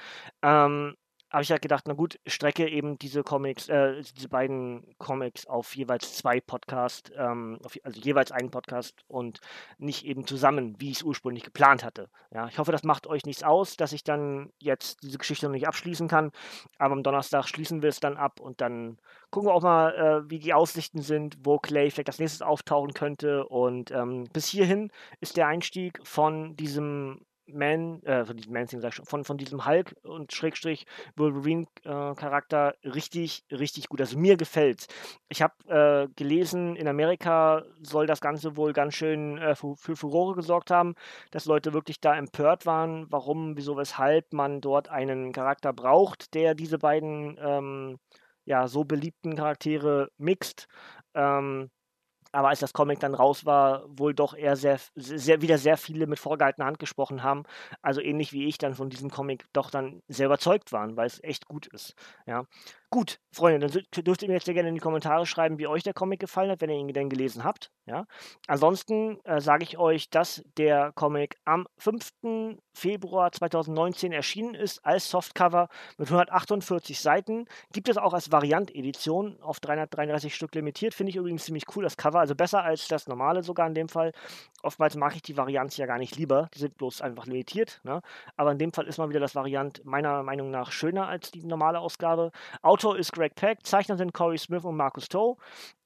ähm, 0.43 0.95
habe 1.29 1.43
ich 1.43 1.51
halt 1.51 1.61
gedacht, 1.61 1.83
na 1.87 1.93
gut, 1.93 2.19
strecke 2.25 2.67
eben 2.69 2.97
diese 2.97 3.23
Comics, 3.23 3.67
äh, 3.67 4.01
diese 4.15 4.29
beiden 4.29 4.95
Comics 4.97 5.45
auf 5.45 5.75
jeweils 5.75 6.15
zwei 6.15 6.39
Podcasts, 6.39 7.11
ähm, 7.17 7.59
auf, 7.63 7.77
also 7.83 7.99
jeweils 7.99 8.31
einen 8.31 8.49
Podcast 8.49 9.03
und 9.07 9.39
nicht 9.77 10.05
eben 10.05 10.25
zusammen, 10.25 10.75
wie 10.79 10.91
ich 10.91 10.97
es 10.97 11.03
ursprünglich 11.03 11.43
geplant 11.43 11.83
hatte. 11.83 12.09
Ja, 12.31 12.47
ich 12.47 12.57
hoffe, 12.59 12.71
das 12.71 12.83
macht 12.83 13.07
euch 13.07 13.25
nichts 13.25 13.43
aus, 13.43 13.75
dass 13.75 13.91
ich 13.91 14.03
dann 14.03 14.51
jetzt 14.59 15.03
diese 15.03 15.17
Geschichte 15.17 15.47
noch 15.47 15.53
nicht 15.53 15.67
abschließen 15.67 16.07
kann, 16.07 16.31
aber 16.77 16.93
am 16.93 17.03
Donnerstag 17.03 17.47
schließen 17.47 17.81
wir 17.81 17.89
es 17.89 17.99
dann 17.99 18.15
ab 18.15 18.39
und 18.39 18.61
dann 18.61 18.97
gucken 19.29 19.49
wir 19.49 19.53
auch 19.53 19.63
mal, 19.63 19.95
äh, 19.95 20.29
wie 20.29 20.39
die 20.39 20.53
Aussichten 20.53 21.01
sind, 21.01 21.37
wo 21.43 21.59
Clay 21.59 21.91
vielleicht 21.91 22.09
als 22.09 22.19
nächstes 22.19 22.41
auftauchen 22.41 22.93
könnte 22.93 23.45
und 23.47 23.91
ähm, 23.91 24.29
bis 24.31 24.47
hierhin 24.47 24.91
ist 25.19 25.35
der 25.35 25.47
Einstieg 25.47 25.99
von 26.03 26.55
diesem 26.55 27.25
man, 27.53 28.01
äh, 28.03 28.25
von 28.25 28.35
diesem 28.37 28.53
Man 28.53 28.67
sag 28.67 28.89
ich 28.89 28.95
schon, 28.95 29.05
von, 29.05 29.23
von 29.23 29.37
diesem 29.37 29.65
Hulk 29.65 29.95
und 30.03 30.33
Schrägstrich 30.33 30.85
Wolverine-Charakter 31.15 32.75
äh, 32.81 32.89
richtig, 32.89 33.45
richtig 33.51 33.89
gut. 33.89 34.01
Also 34.01 34.17
mir 34.17 34.37
gefällt's. 34.37 34.87
Ich 35.29 35.41
habe 35.41 35.53
äh, 35.67 36.07
gelesen, 36.15 36.75
in 36.75 36.87
Amerika 36.87 37.63
soll 37.81 38.07
das 38.07 38.21
Ganze 38.21 38.57
wohl 38.57 38.73
ganz 38.73 38.95
schön 38.95 39.37
äh, 39.37 39.55
für, 39.55 39.75
für, 39.75 39.95
Furore 39.95 40.35
gesorgt 40.35 40.71
haben, 40.71 40.95
dass 41.31 41.45
Leute 41.45 41.73
wirklich 41.73 41.99
da 41.99 42.15
empört 42.15 42.65
waren, 42.65 43.07
warum, 43.09 43.57
wieso, 43.57 43.77
weshalb 43.77 44.33
man 44.33 44.61
dort 44.61 44.89
einen 44.89 45.31
Charakter 45.31 45.73
braucht, 45.73 46.33
der 46.33 46.55
diese 46.55 46.77
beiden 46.77 47.37
ähm, 47.41 47.99
ja, 48.45 48.67
so 48.67 48.85
beliebten 48.85 49.35
Charaktere 49.35 50.09
mixt. 50.17 50.67
Ähm, 51.13 51.69
aber 52.37 52.49
als 52.49 52.59
das 52.59 52.71
Comic 52.71 52.99
dann 52.99 53.15
raus 53.15 53.45
war, 53.45 53.83
wohl 53.89 54.13
doch 54.13 54.35
eher 54.35 54.55
sehr, 54.55 54.79
sehr, 54.95 55.41
wieder 55.41 55.57
sehr 55.57 55.75
viele 55.75 56.05
mit 56.05 56.19
vorgehaltener 56.19 56.67
Hand 56.67 56.77
gesprochen 56.77 57.23
haben. 57.23 57.43
Also 57.81 57.99
ähnlich 57.99 58.31
wie 58.31 58.45
ich 58.45 58.59
dann 58.59 58.75
von 58.75 58.91
diesem 58.91 59.09
Comic 59.09 59.45
doch 59.53 59.71
dann 59.71 60.03
sehr 60.07 60.27
überzeugt 60.27 60.71
waren, 60.71 60.95
weil 60.97 61.07
es 61.07 61.23
echt 61.23 61.47
gut 61.47 61.65
ist. 61.67 61.95
Ja. 62.27 62.45
Gut, 62.89 63.19
Freunde, 63.33 63.67
dann 63.67 63.83
dürft 64.05 64.21
ihr 64.21 64.29
mir 64.29 64.35
jetzt 64.35 64.45
sehr 64.45 64.53
gerne 64.53 64.69
in 64.69 64.75
die 64.75 64.81
Kommentare 64.81 65.25
schreiben, 65.25 65.59
wie 65.59 65.67
euch 65.67 65.83
der 65.83 65.93
Comic 65.93 66.21
gefallen 66.21 66.49
hat, 66.49 66.61
wenn 66.61 66.69
ihr 66.69 66.77
ihn 66.77 66.87
denn 66.87 67.09
gelesen 67.09 67.43
habt. 67.43 67.69
Ja? 67.85 68.05
Ansonsten 68.47 69.19
äh, 69.25 69.41
sage 69.41 69.63
ich 69.63 69.77
euch, 69.77 70.09
dass 70.09 70.41
der 70.57 70.93
Comic 70.93 71.35
am 71.43 71.67
5. 71.79 72.11
Februar 72.73 73.31
2019 73.33 74.13
erschienen 74.13 74.53
ist 74.55 74.85
als 74.85 75.09
Softcover 75.09 75.67
mit 75.97 76.07
148 76.07 77.01
Seiten. 77.01 77.45
Gibt 77.73 77.89
es 77.89 77.97
auch 77.97 78.13
als 78.13 78.31
Variant-Edition 78.31 79.41
auf 79.41 79.59
333 79.59 80.33
Stück 80.33 80.55
limitiert. 80.55 80.93
Finde 80.93 81.09
ich 81.09 81.17
übrigens 81.17 81.43
ziemlich 81.43 81.65
cool, 81.75 81.83
das 81.83 81.97
Cover. 81.97 82.19
Also 82.19 82.35
besser 82.35 82.63
als 82.63 82.87
das 82.87 83.07
normale 83.07 83.43
sogar 83.43 83.67
in 83.67 83.73
dem 83.73 83.89
Fall. 83.89 84.13
Oftmals 84.63 84.95
mag 84.95 85.15
ich 85.15 85.21
die 85.21 85.37
Varianten 85.37 85.79
ja 85.79 85.85
gar 85.85 85.97
nicht 85.97 86.15
lieber. 86.15 86.49
Die 86.53 86.59
sind 86.59 86.77
bloß 86.77 87.01
einfach 87.01 87.25
limitiert. 87.25 87.79
Ne? 87.83 88.01
Aber 88.35 88.51
in 88.51 88.57
dem 88.57 88.73
Fall 88.73 88.87
ist 88.87 88.97
mal 88.97 89.09
wieder 89.09 89.19
das 89.19 89.35
Variant 89.35 89.85
meiner 89.85 90.23
Meinung 90.23 90.49
nach 90.49 90.71
schöner 90.71 91.07
als 91.07 91.31
die 91.31 91.43
normale 91.43 91.79
Ausgabe. 91.79 92.31
Autor 92.61 92.97
ist 92.97 93.13
Greg 93.13 93.35
Peck, 93.35 93.65
Zeichner 93.65 93.97
sind 93.97 94.13
Corey 94.13 94.37
Smith 94.37 94.63
und 94.63 94.75
Marcus 94.75 95.09
Toe. 95.09 95.37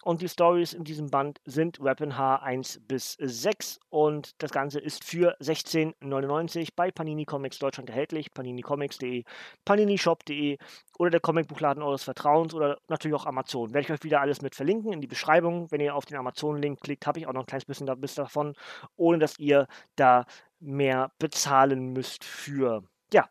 Und 0.04 0.22
die 0.22 0.30
Stories 0.30 0.74
in 0.74 0.84
diesem 0.84 1.12
Band 1.12 1.40
sind 1.46 1.80
Weapon 1.80 2.18
H 2.18 2.38
1 2.38 2.82
bis 2.88 3.14
6 3.20 3.80
und 3.90 4.42
das 4.42 4.52
Ganze 4.52 4.80
ist 4.80 5.04
für 5.04 5.38
16,99 5.40 6.70
bei 6.76 6.90
Panini 6.90 7.26
Comics 7.26 7.60
Deutschland 7.60 7.90
erhältlich, 7.90 8.34
paninicomics.de, 8.34 9.24
paninishop.de 9.64 10.58
oder 10.98 11.12
der 11.12 11.20
Comicbuchladen 11.20 11.84
eures 11.84 12.04
Vertrauens 12.04 12.56
oder 12.56 12.80
natürlich 12.88 13.16
auch 13.16 13.28
Amazon. 13.28 13.74
Werde 13.74 13.86
ich 13.86 13.92
euch 13.92 14.04
wieder 14.04 14.22
alles 14.22 14.42
mit 14.42 14.56
verlinken 14.56 14.92
in 14.92 15.02
die 15.02 15.08
Beschreibung. 15.08 15.70
Wenn 15.72 15.82
ihr 15.82 15.96
auf 15.96 16.06
den 16.06 16.18
Amazon-Link 16.18 16.82
klickt, 16.82 17.06
habe 17.06 17.20
ich 17.20 17.28
auch 17.28 17.34
noch 17.34 17.42
ein 17.42 17.48
kleines 17.48 17.66
bisschen 17.66 17.86
davon, 17.86 18.56
ohne 18.96 19.20
dass 19.20 19.40
ihr 19.40 19.68
da 19.96 20.26
mehr 20.60 21.12
bezahlen 21.20 21.94
müsst 21.94 22.24
für. 22.24 22.84
Ja, 23.14 23.30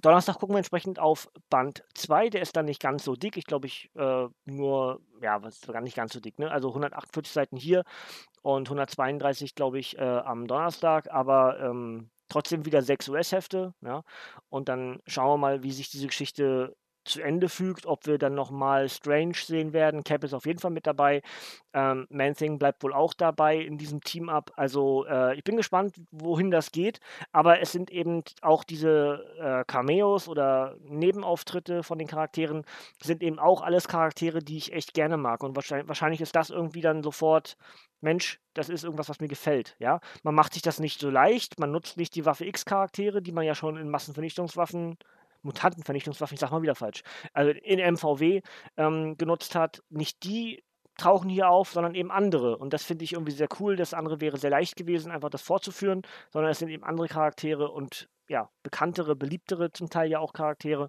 Donnerstag 0.00 0.38
gucken 0.38 0.54
wir 0.54 0.58
entsprechend 0.58 0.98
auf 0.98 1.30
Band 1.50 1.84
2. 1.94 2.30
Der 2.30 2.42
ist 2.42 2.56
dann 2.56 2.64
nicht 2.64 2.80
ganz 2.80 3.04
so 3.04 3.14
dick. 3.14 3.36
Ich 3.36 3.44
glaube, 3.44 3.66
ich 3.66 3.90
äh, 3.94 4.26
nur, 4.44 5.00
ja, 5.20 5.42
was 5.42 5.60
gar 5.60 5.82
nicht 5.82 5.96
ganz 5.96 6.12
so 6.14 6.20
dick, 6.20 6.38
ne? 6.38 6.50
Also 6.50 6.68
148 6.68 7.32
Seiten 7.32 7.56
hier 7.56 7.84
und 8.42 8.68
132, 8.68 9.54
glaube 9.54 9.78
ich, 9.78 9.98
äh, 9.98 10.02
am 10.02 10.46
Donnerstag. 10.46 11.10
Aber 11.10 11.60
ähm, 11.60 12.10
trotzdem 12.32 12.64
wieder 12.64 12.82
6 12.82 13.08
US-Hefte. 13.10 13.74
Ja? 13.82 14.02
Und 14.48 14.68
dann 14.68 15.00
schauen 15.06 15.28
wir 15.28 15.36
mal, 15.36 15.62
wie 15.62 15.72
sich 15.72 15.90
diese 15.90 16.06
Geschichte 16.06 16.74
zu 17.04 17.20
Ende 17.20 17.48
fügt, 17.48 17.86
ob 17.86 18.06
wir 18.06 18.18
dann 18.18 18.34
nochmal 18.34 18.88
Strange 18.88 19.34
sehen 19.34 19.72
werden. 19.72 20.04
Cap 20.04 20.24
ist 20.24 20.34
auf 20.34 20.46
jeden 20.46 20.58
Fall 20.58 20.70
mit 20.70 20.86
dabei. 20.86 21.22
Ähm, 21.72 22.06
Man-Thing 22.10 22.58
bleibt 22.58 22.82
wohl 22.82 22.92
auch 22.92 23.14
dabei 23.14 23.58
in 23.58 23.78
diesem 23.78 24.00
Team-Up. 24.00 24.52
Also 24.56 25.04
äh, 25.06 25.36
ich 25.36 25.44
bin 25.44 25.56
gespannt, 25.56 25.96
wohin 26.10 26.50
das 26.50 26.72
geht. 26.72 27.00
Aber 27.32 27.60
es 27.60 27.72
sind 27.72 27.90
eben 27.90 28.22
auch 28.40 28.64
diese 28.64 29.24
äh, 29.38 29.64
Cameos 29.66 30.28
oder 30.28 30.76
Nebenauftritte 30.84 31.82
von 31.82 31.98
den 31.98 32.08
Charakteren, 32.08 32.64
sind 33.02 33.22
eben 33.22 33.38
auch 33.38 33.62
alles 33.62 33.88
Charaktere, 33.88 34.40
die 34.40 34.56
ich 34.56 34.72
echt 34.72 34.94
gerne 34.94 35.16
mag. 35.16 35.42
Und 35.42 35.56
wahrscheinlich, 35.56 35.88
wahrscheinlich 35.88 36.20
ist 36.20 36.36
das 36.36 36.50
irgendwie 36.50 36.80
dann 36.80 37.02
sofort 37.02 37.56
Mensch, 38.02 38.40
das 38.54 38.68
ist 38.68 38.84
irgendwas, 38.84 39.08
was 39.08 39.20
mir 39.20 39.28
gefällt. 39.28 39.76
Ja, 39.78 40.00
man 40.22 40.34
macht 40.34 40.54
sich 40.54 40.62
das 40.62 40.80
nicht 40.80 41.00
so 41.00 41.08
leicht. 41.08 41.58
Man 41.58 41.70
nutzt 41.70 41.96
nicht 41.96 42.14
die 42.14 42.26
Waffe 42.26 42.44
X-Charaktere, 42.46 43.22
die 43.22 43.32
man 43.32 43.44
ja 43.44 43.54
schon 43.54 43.76
in 43.76 43.88
Massenvernichtungswaffen 43.88 44.98
Mutantenvernichtungswaffen, 45.42 46.34
ich 46.34 46.40
sag 46.40 46.50
mal 46.50 46.62
wieder 46.62 46.74
falsch, 46.74 47.02
also 47.32 47.50
in 47.50 47.78
MVW 47.78 48.42
ähm, 48.76 49.16
genutzt 49.16 49.54
hat, 49.54 49.82
nicht 49.90 50.24
die 50.24 50.62
tauchen 50.98 51.30
hier 51.30 51.48
auf, 51.48 51.70
sondern 51.72 51.94
eben 51.94 52.10
andere. 52.10 52.58
Und 52.58 52.72
das 52.72 52.84
finde 52.84 53.04
ich 53.04 53.12
irgendwie 53.14 53.32
sehr 53.32 53.48
cool. 53.60 53.76
Das 53.76 53.94
andere 53.94 54.20
wäre 54.20 54.36
sehr 54.36 54.50
leicht 54.50 54.76
gewesen, 54.76 55.10
einfach 55.10 55.30
das 55.30 55.42
fortzuführen, 55.42 56.02
sondern 56.30 56.50
es 56.50 56.58
sind 56.58 56.68
eben 56.68 56.84
andere 56.84 57.08
Charaktere 57.08 57.70
und 57.70 58.08
ja, 58.28 58.48
bekanntere, 58.62 59.16
beliebtere 59.16 59.72
zum 59.72 59.90
Teil 59.90 60.10
ja 60.10 60.18
auch 60.18 60.32
Charaktere. 60.32 60.88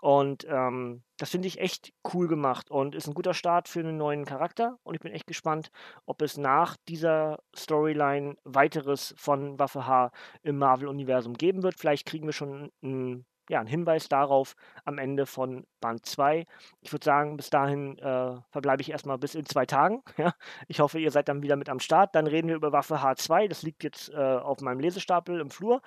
Und 0.00 0.44
ähm, 0.48 1.02
das 1.18 1.30
finde 1.30 1.46
ich 1.46 1.60
echt 1.60 1.92
cool 2.12 2.26
gemacht 2.26 2.70
und 2.70 2.94
ist 2.94 3.06
ein 3.06 3.14
guter 3.14 3.34
Start 3.34 3.68
für 3.68 3.80
einen 3.80 3.96
neuen 3.96 4.24
Charakter. 4.24 4.78
Und 4.82 4.94
ich 4.94 5.00
bin 5.00 5.12
echt 5.12 5.26
gespannt, 5.26 5.70
ob 6.06 6.22
es 6.22 6.36
nach 6.36 6.76
dieser 6.88 7.38
Storyline 7.54 8.36
weiteres 8.44 9.14
von 9.18 9.58
Waffe 9.58 9.86
H 9.86 10.10
im 10.42 10.58
Marvel-Universum 10.58 11.34
geben 11.34 11.62
wird. 11.62 11.78
Vielleicht 11.78 12.06
kriegen 12.06 12.26
wir 12.26 12.32
schon 12.32 12.72
ein 12.82 13.24
ja, 13.50 13.60
ein 13.60 13.66
Hinweis 13.66 14.08
darauf 14.08 14.54
am 14.84 14.98
Ende 14.98 15.26
von 15.26 15.66
Band 15.80 16.06
2. 16.06 16.46
Ich 16.82 16.92
würde 16.92 17.04
sagen, 17.04 17.36
bis 17.36 17.50
dahin 17.50 17.98
äh, 17.98 18.36
verbleibe 18.50 18.80
ich 18.80 18.92
erstmal 18.92 19.18
bis 19.18 19.34
in 19.34 19.44
zwei 19.44 19.66
Tagen. 19.66 20.02
Ja? 20.20 20.34
Ich 20.68 20.80
hoffe, 20.80 21.00
ihr 21.00 21.10
seid 21.10 21.28
dann 21.28 21.42
wieder 21.42 21.56
mit 21.56 21.68
am 21.68 21.80
Start. 21.80 22.14
Dann 22.14 22.26
reden 22.26 22.48
wir 22.48 22.54
über 22.54 22.72
Waffe 22.72 22.96
H2. 22.96 23.48
Das 23.48 23.62
liegt 23.62 23.82
jetzt 23.82 24.10
äh, 24.10 24.16
auf 24.16 24.60
meinem 24.60 24.80
Lesestapel 24.80 25.40
im 25.40 25.50
Flur. 25.50 25.80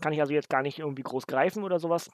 Kann 0.00 0.12
ich 0.12 0.20
also 0.20 0.32
jetzt 0.32 0.50
gar 0.50 0.62
nicht 0.62 0.80
irgendwie 0.80 1.02
groß 1.04 1.26
greifen 1.26 1.62
oder 1.62 1.78
sowas 1.78 2.10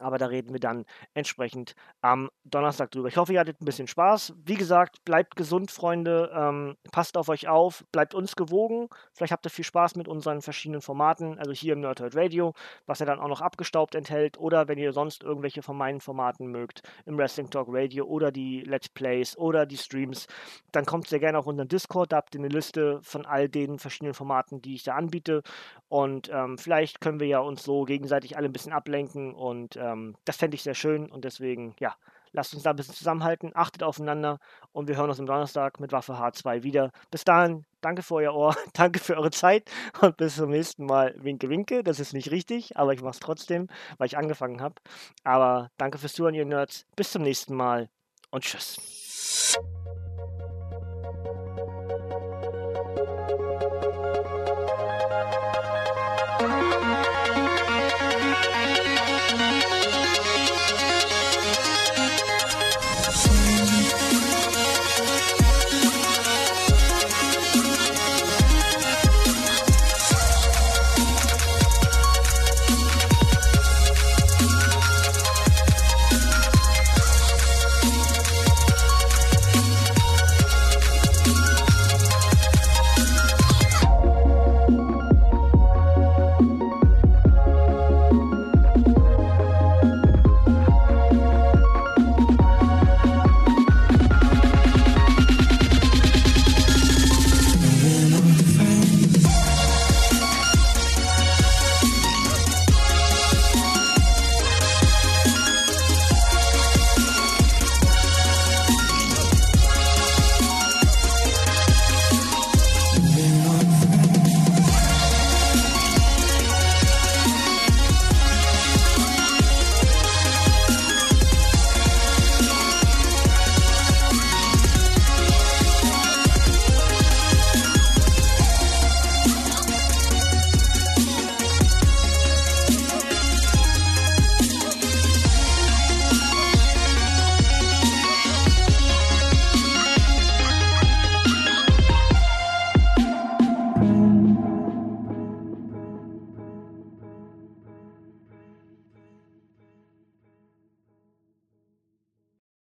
aber 0.00 0.18
da 0.18 0.26
reden 0.26 0.52
wir 0.52 0.60
dann 0.60 0.84
entsprechend 1.14 1.74
am 2.00 2.30
Donnerstag 2.44 2.90
drüber. 2.90 3.08
Ich 3.08 3.16
hoffe, 3.16 3.32
ihr 3.32 3.40
hattet 3.40 3.60
ein 3.60 3.64
bisschen 3.64 3.86
Spaß. 3.86 4.34
Wie 4.44 4.54
gesagt, 4.54 5.04
bleibt 5.04 5.36
gesund, 5.36 5.70
Freunde. 5.70 6.30
Ähm, 6.34 6.76
passt 6.90 7.16
auf 7.16 7.28
euch 7.28 7.48
auf, 7.48 7.84
bleibt 7.92 8.14
uns 8.14 8.36
gewogen. 8.36 8.88
Vielleicht 9.14 9.32
habt 9.32 9.46
ihr 9.46 9.50
viel 9.50 9.64
Spaß 9.64 9.96
mit 9.96 10.08
unseren 10.08 10.42
verschiedenen 10.42 10.80
Formaten, 10.80 11.38
also 11.38 11.52
hier 11.52 11.74
im 11.74 11.80
Nerdhurt 11.80 12.16
Radio, 12.16 12.54
was 12.86 13.00
er 13.00 13.06
dann 13.06 13.20
auch 13.20 13.28
noch 13.28 13.40
abgestaubt 13.40 13.94
enthält. 13.94 14.38
Oder 14.38 14.68
wenn 14.68 14.78
ihr 14.78 14.92
sonst 14.92 15.22
irgendwelche 15.22 15.62
von 15.62 15.76
meinen 15.76 16.00
Formaten 16.00 16.48
mögt, 16.48 16.82
im 17.06 17.18
Wrestling 17.18 17.50
Talk 17.50 17.68
Radio 17.70 18.06
oder 18.06 18.30
die 18.30 18.62
Let's 18.62 18.88
Plays 18.88 19.36
oder 19.36 19.66
die 19.66 19.76
Streams, 19.76 20.26
dann 20.72 20.84
kommt 20.84 21.08
sehr 21.08 21.20
gerne 21.20 21.38
auf 21.38 21.46
unseren 21.46 21.68
Discord. 21.68 22.12
Da 22.12 22.16
habt 22.16 22.34
ihr 22.34 22.40
eine 22.40 22.48
Liste 22.48 23.00
von 23.02 23.26
all 23.26 23.48
den 23.48 23.78
verschiedenen 23.78 24.14
Formaten, 24.14 24.62
die 24.62 24.74
ich 24.74 24.82
da 24.82 24.94
anbiete. 24.94 25.42
Und 25.88 26.30
ähm, 26.32 26.58
vielleicht 26.58 27.00
können 27.00 27.20
wir 27.20 27.26
ja 27.26 27.40
uns 27.40 27.62
so 27.62 27.84
gegenseitig 27.84 28.36
alle 28.36 28.46
ein 28.46 28.52
bisschen 28.52 28.72
ablenken 28.72 29.34
und 29.34 29.76
ähm, 29.82 30.14
das 30.24 30.36
fände 30.36 30.54
ich 30.54 30.62
sehr 30.62 30.74
schön 30.74 31.10
und 31.10 31.24
deswegen, 31.24 31.74
ja, 31.80 31.96
lasst 32.32 32.54
uns 32.54 32.62
da 32.62 32.70
ein 32.70 32.76
bisschen 32.76 32.94
zusammenhalten, 32.94 33.52
achtet 33.54 33.82
aufeinander 33.82 34.38
und 34.72 34.88
wir 34.88 34.96
hören 34.96 35.10
uns 35.10 35.20
am 35.20 35.26
Donnerstag 35.26 35.80
mit 35.80 35.92
Waffe 35.92 36.14
H2 36.14 36.62
wieder. 36.62 36.92
Bis 37.10 37.24
dahin, 37.24 37.64
danke 37.80 38.02
für 38.02 38.14
euer 38.16 38.34
Ohr, 38.34 38.56
danke 38.74 39.00
für 39.00 39.16
eure 39.16 39.30
Zeit 39.30 39.70
und 40.00 40.16
bis 40.16 40.36
zum 40.36 40.50
nächsten 40.50 40.86
Mal. 40.86 41.14
Winke, 41.18 41.48
winke, 41.48 41.82
das 41.82 42.00
ist 42.00 42.14
nicht 42.14 42.30
richtig, 42.30 42.76
aber 42.76 42.94
ich 42.94 43.02
mache 43.02 43.12
es 43.12 43.20
trotzdem, 43.20 43.68
weil 43.98 44.06
ich 44.06 44.16
angefangen 44.16 44.60
habe. 44.60 44.76
Aber 45.24 45.70
danke 45.76 45.98
fürs 45.98 46.14
Zuhören, 46.14 46.34
ihr 46.34 46.46
Nerds. 46.46 46.86
Bis 46.96 47.12
zum 47.12 47.22
nächsten 47.22 47.54
Mal 47.54 47.88
und 48.30 48.44
tschüss. 48.44 49.58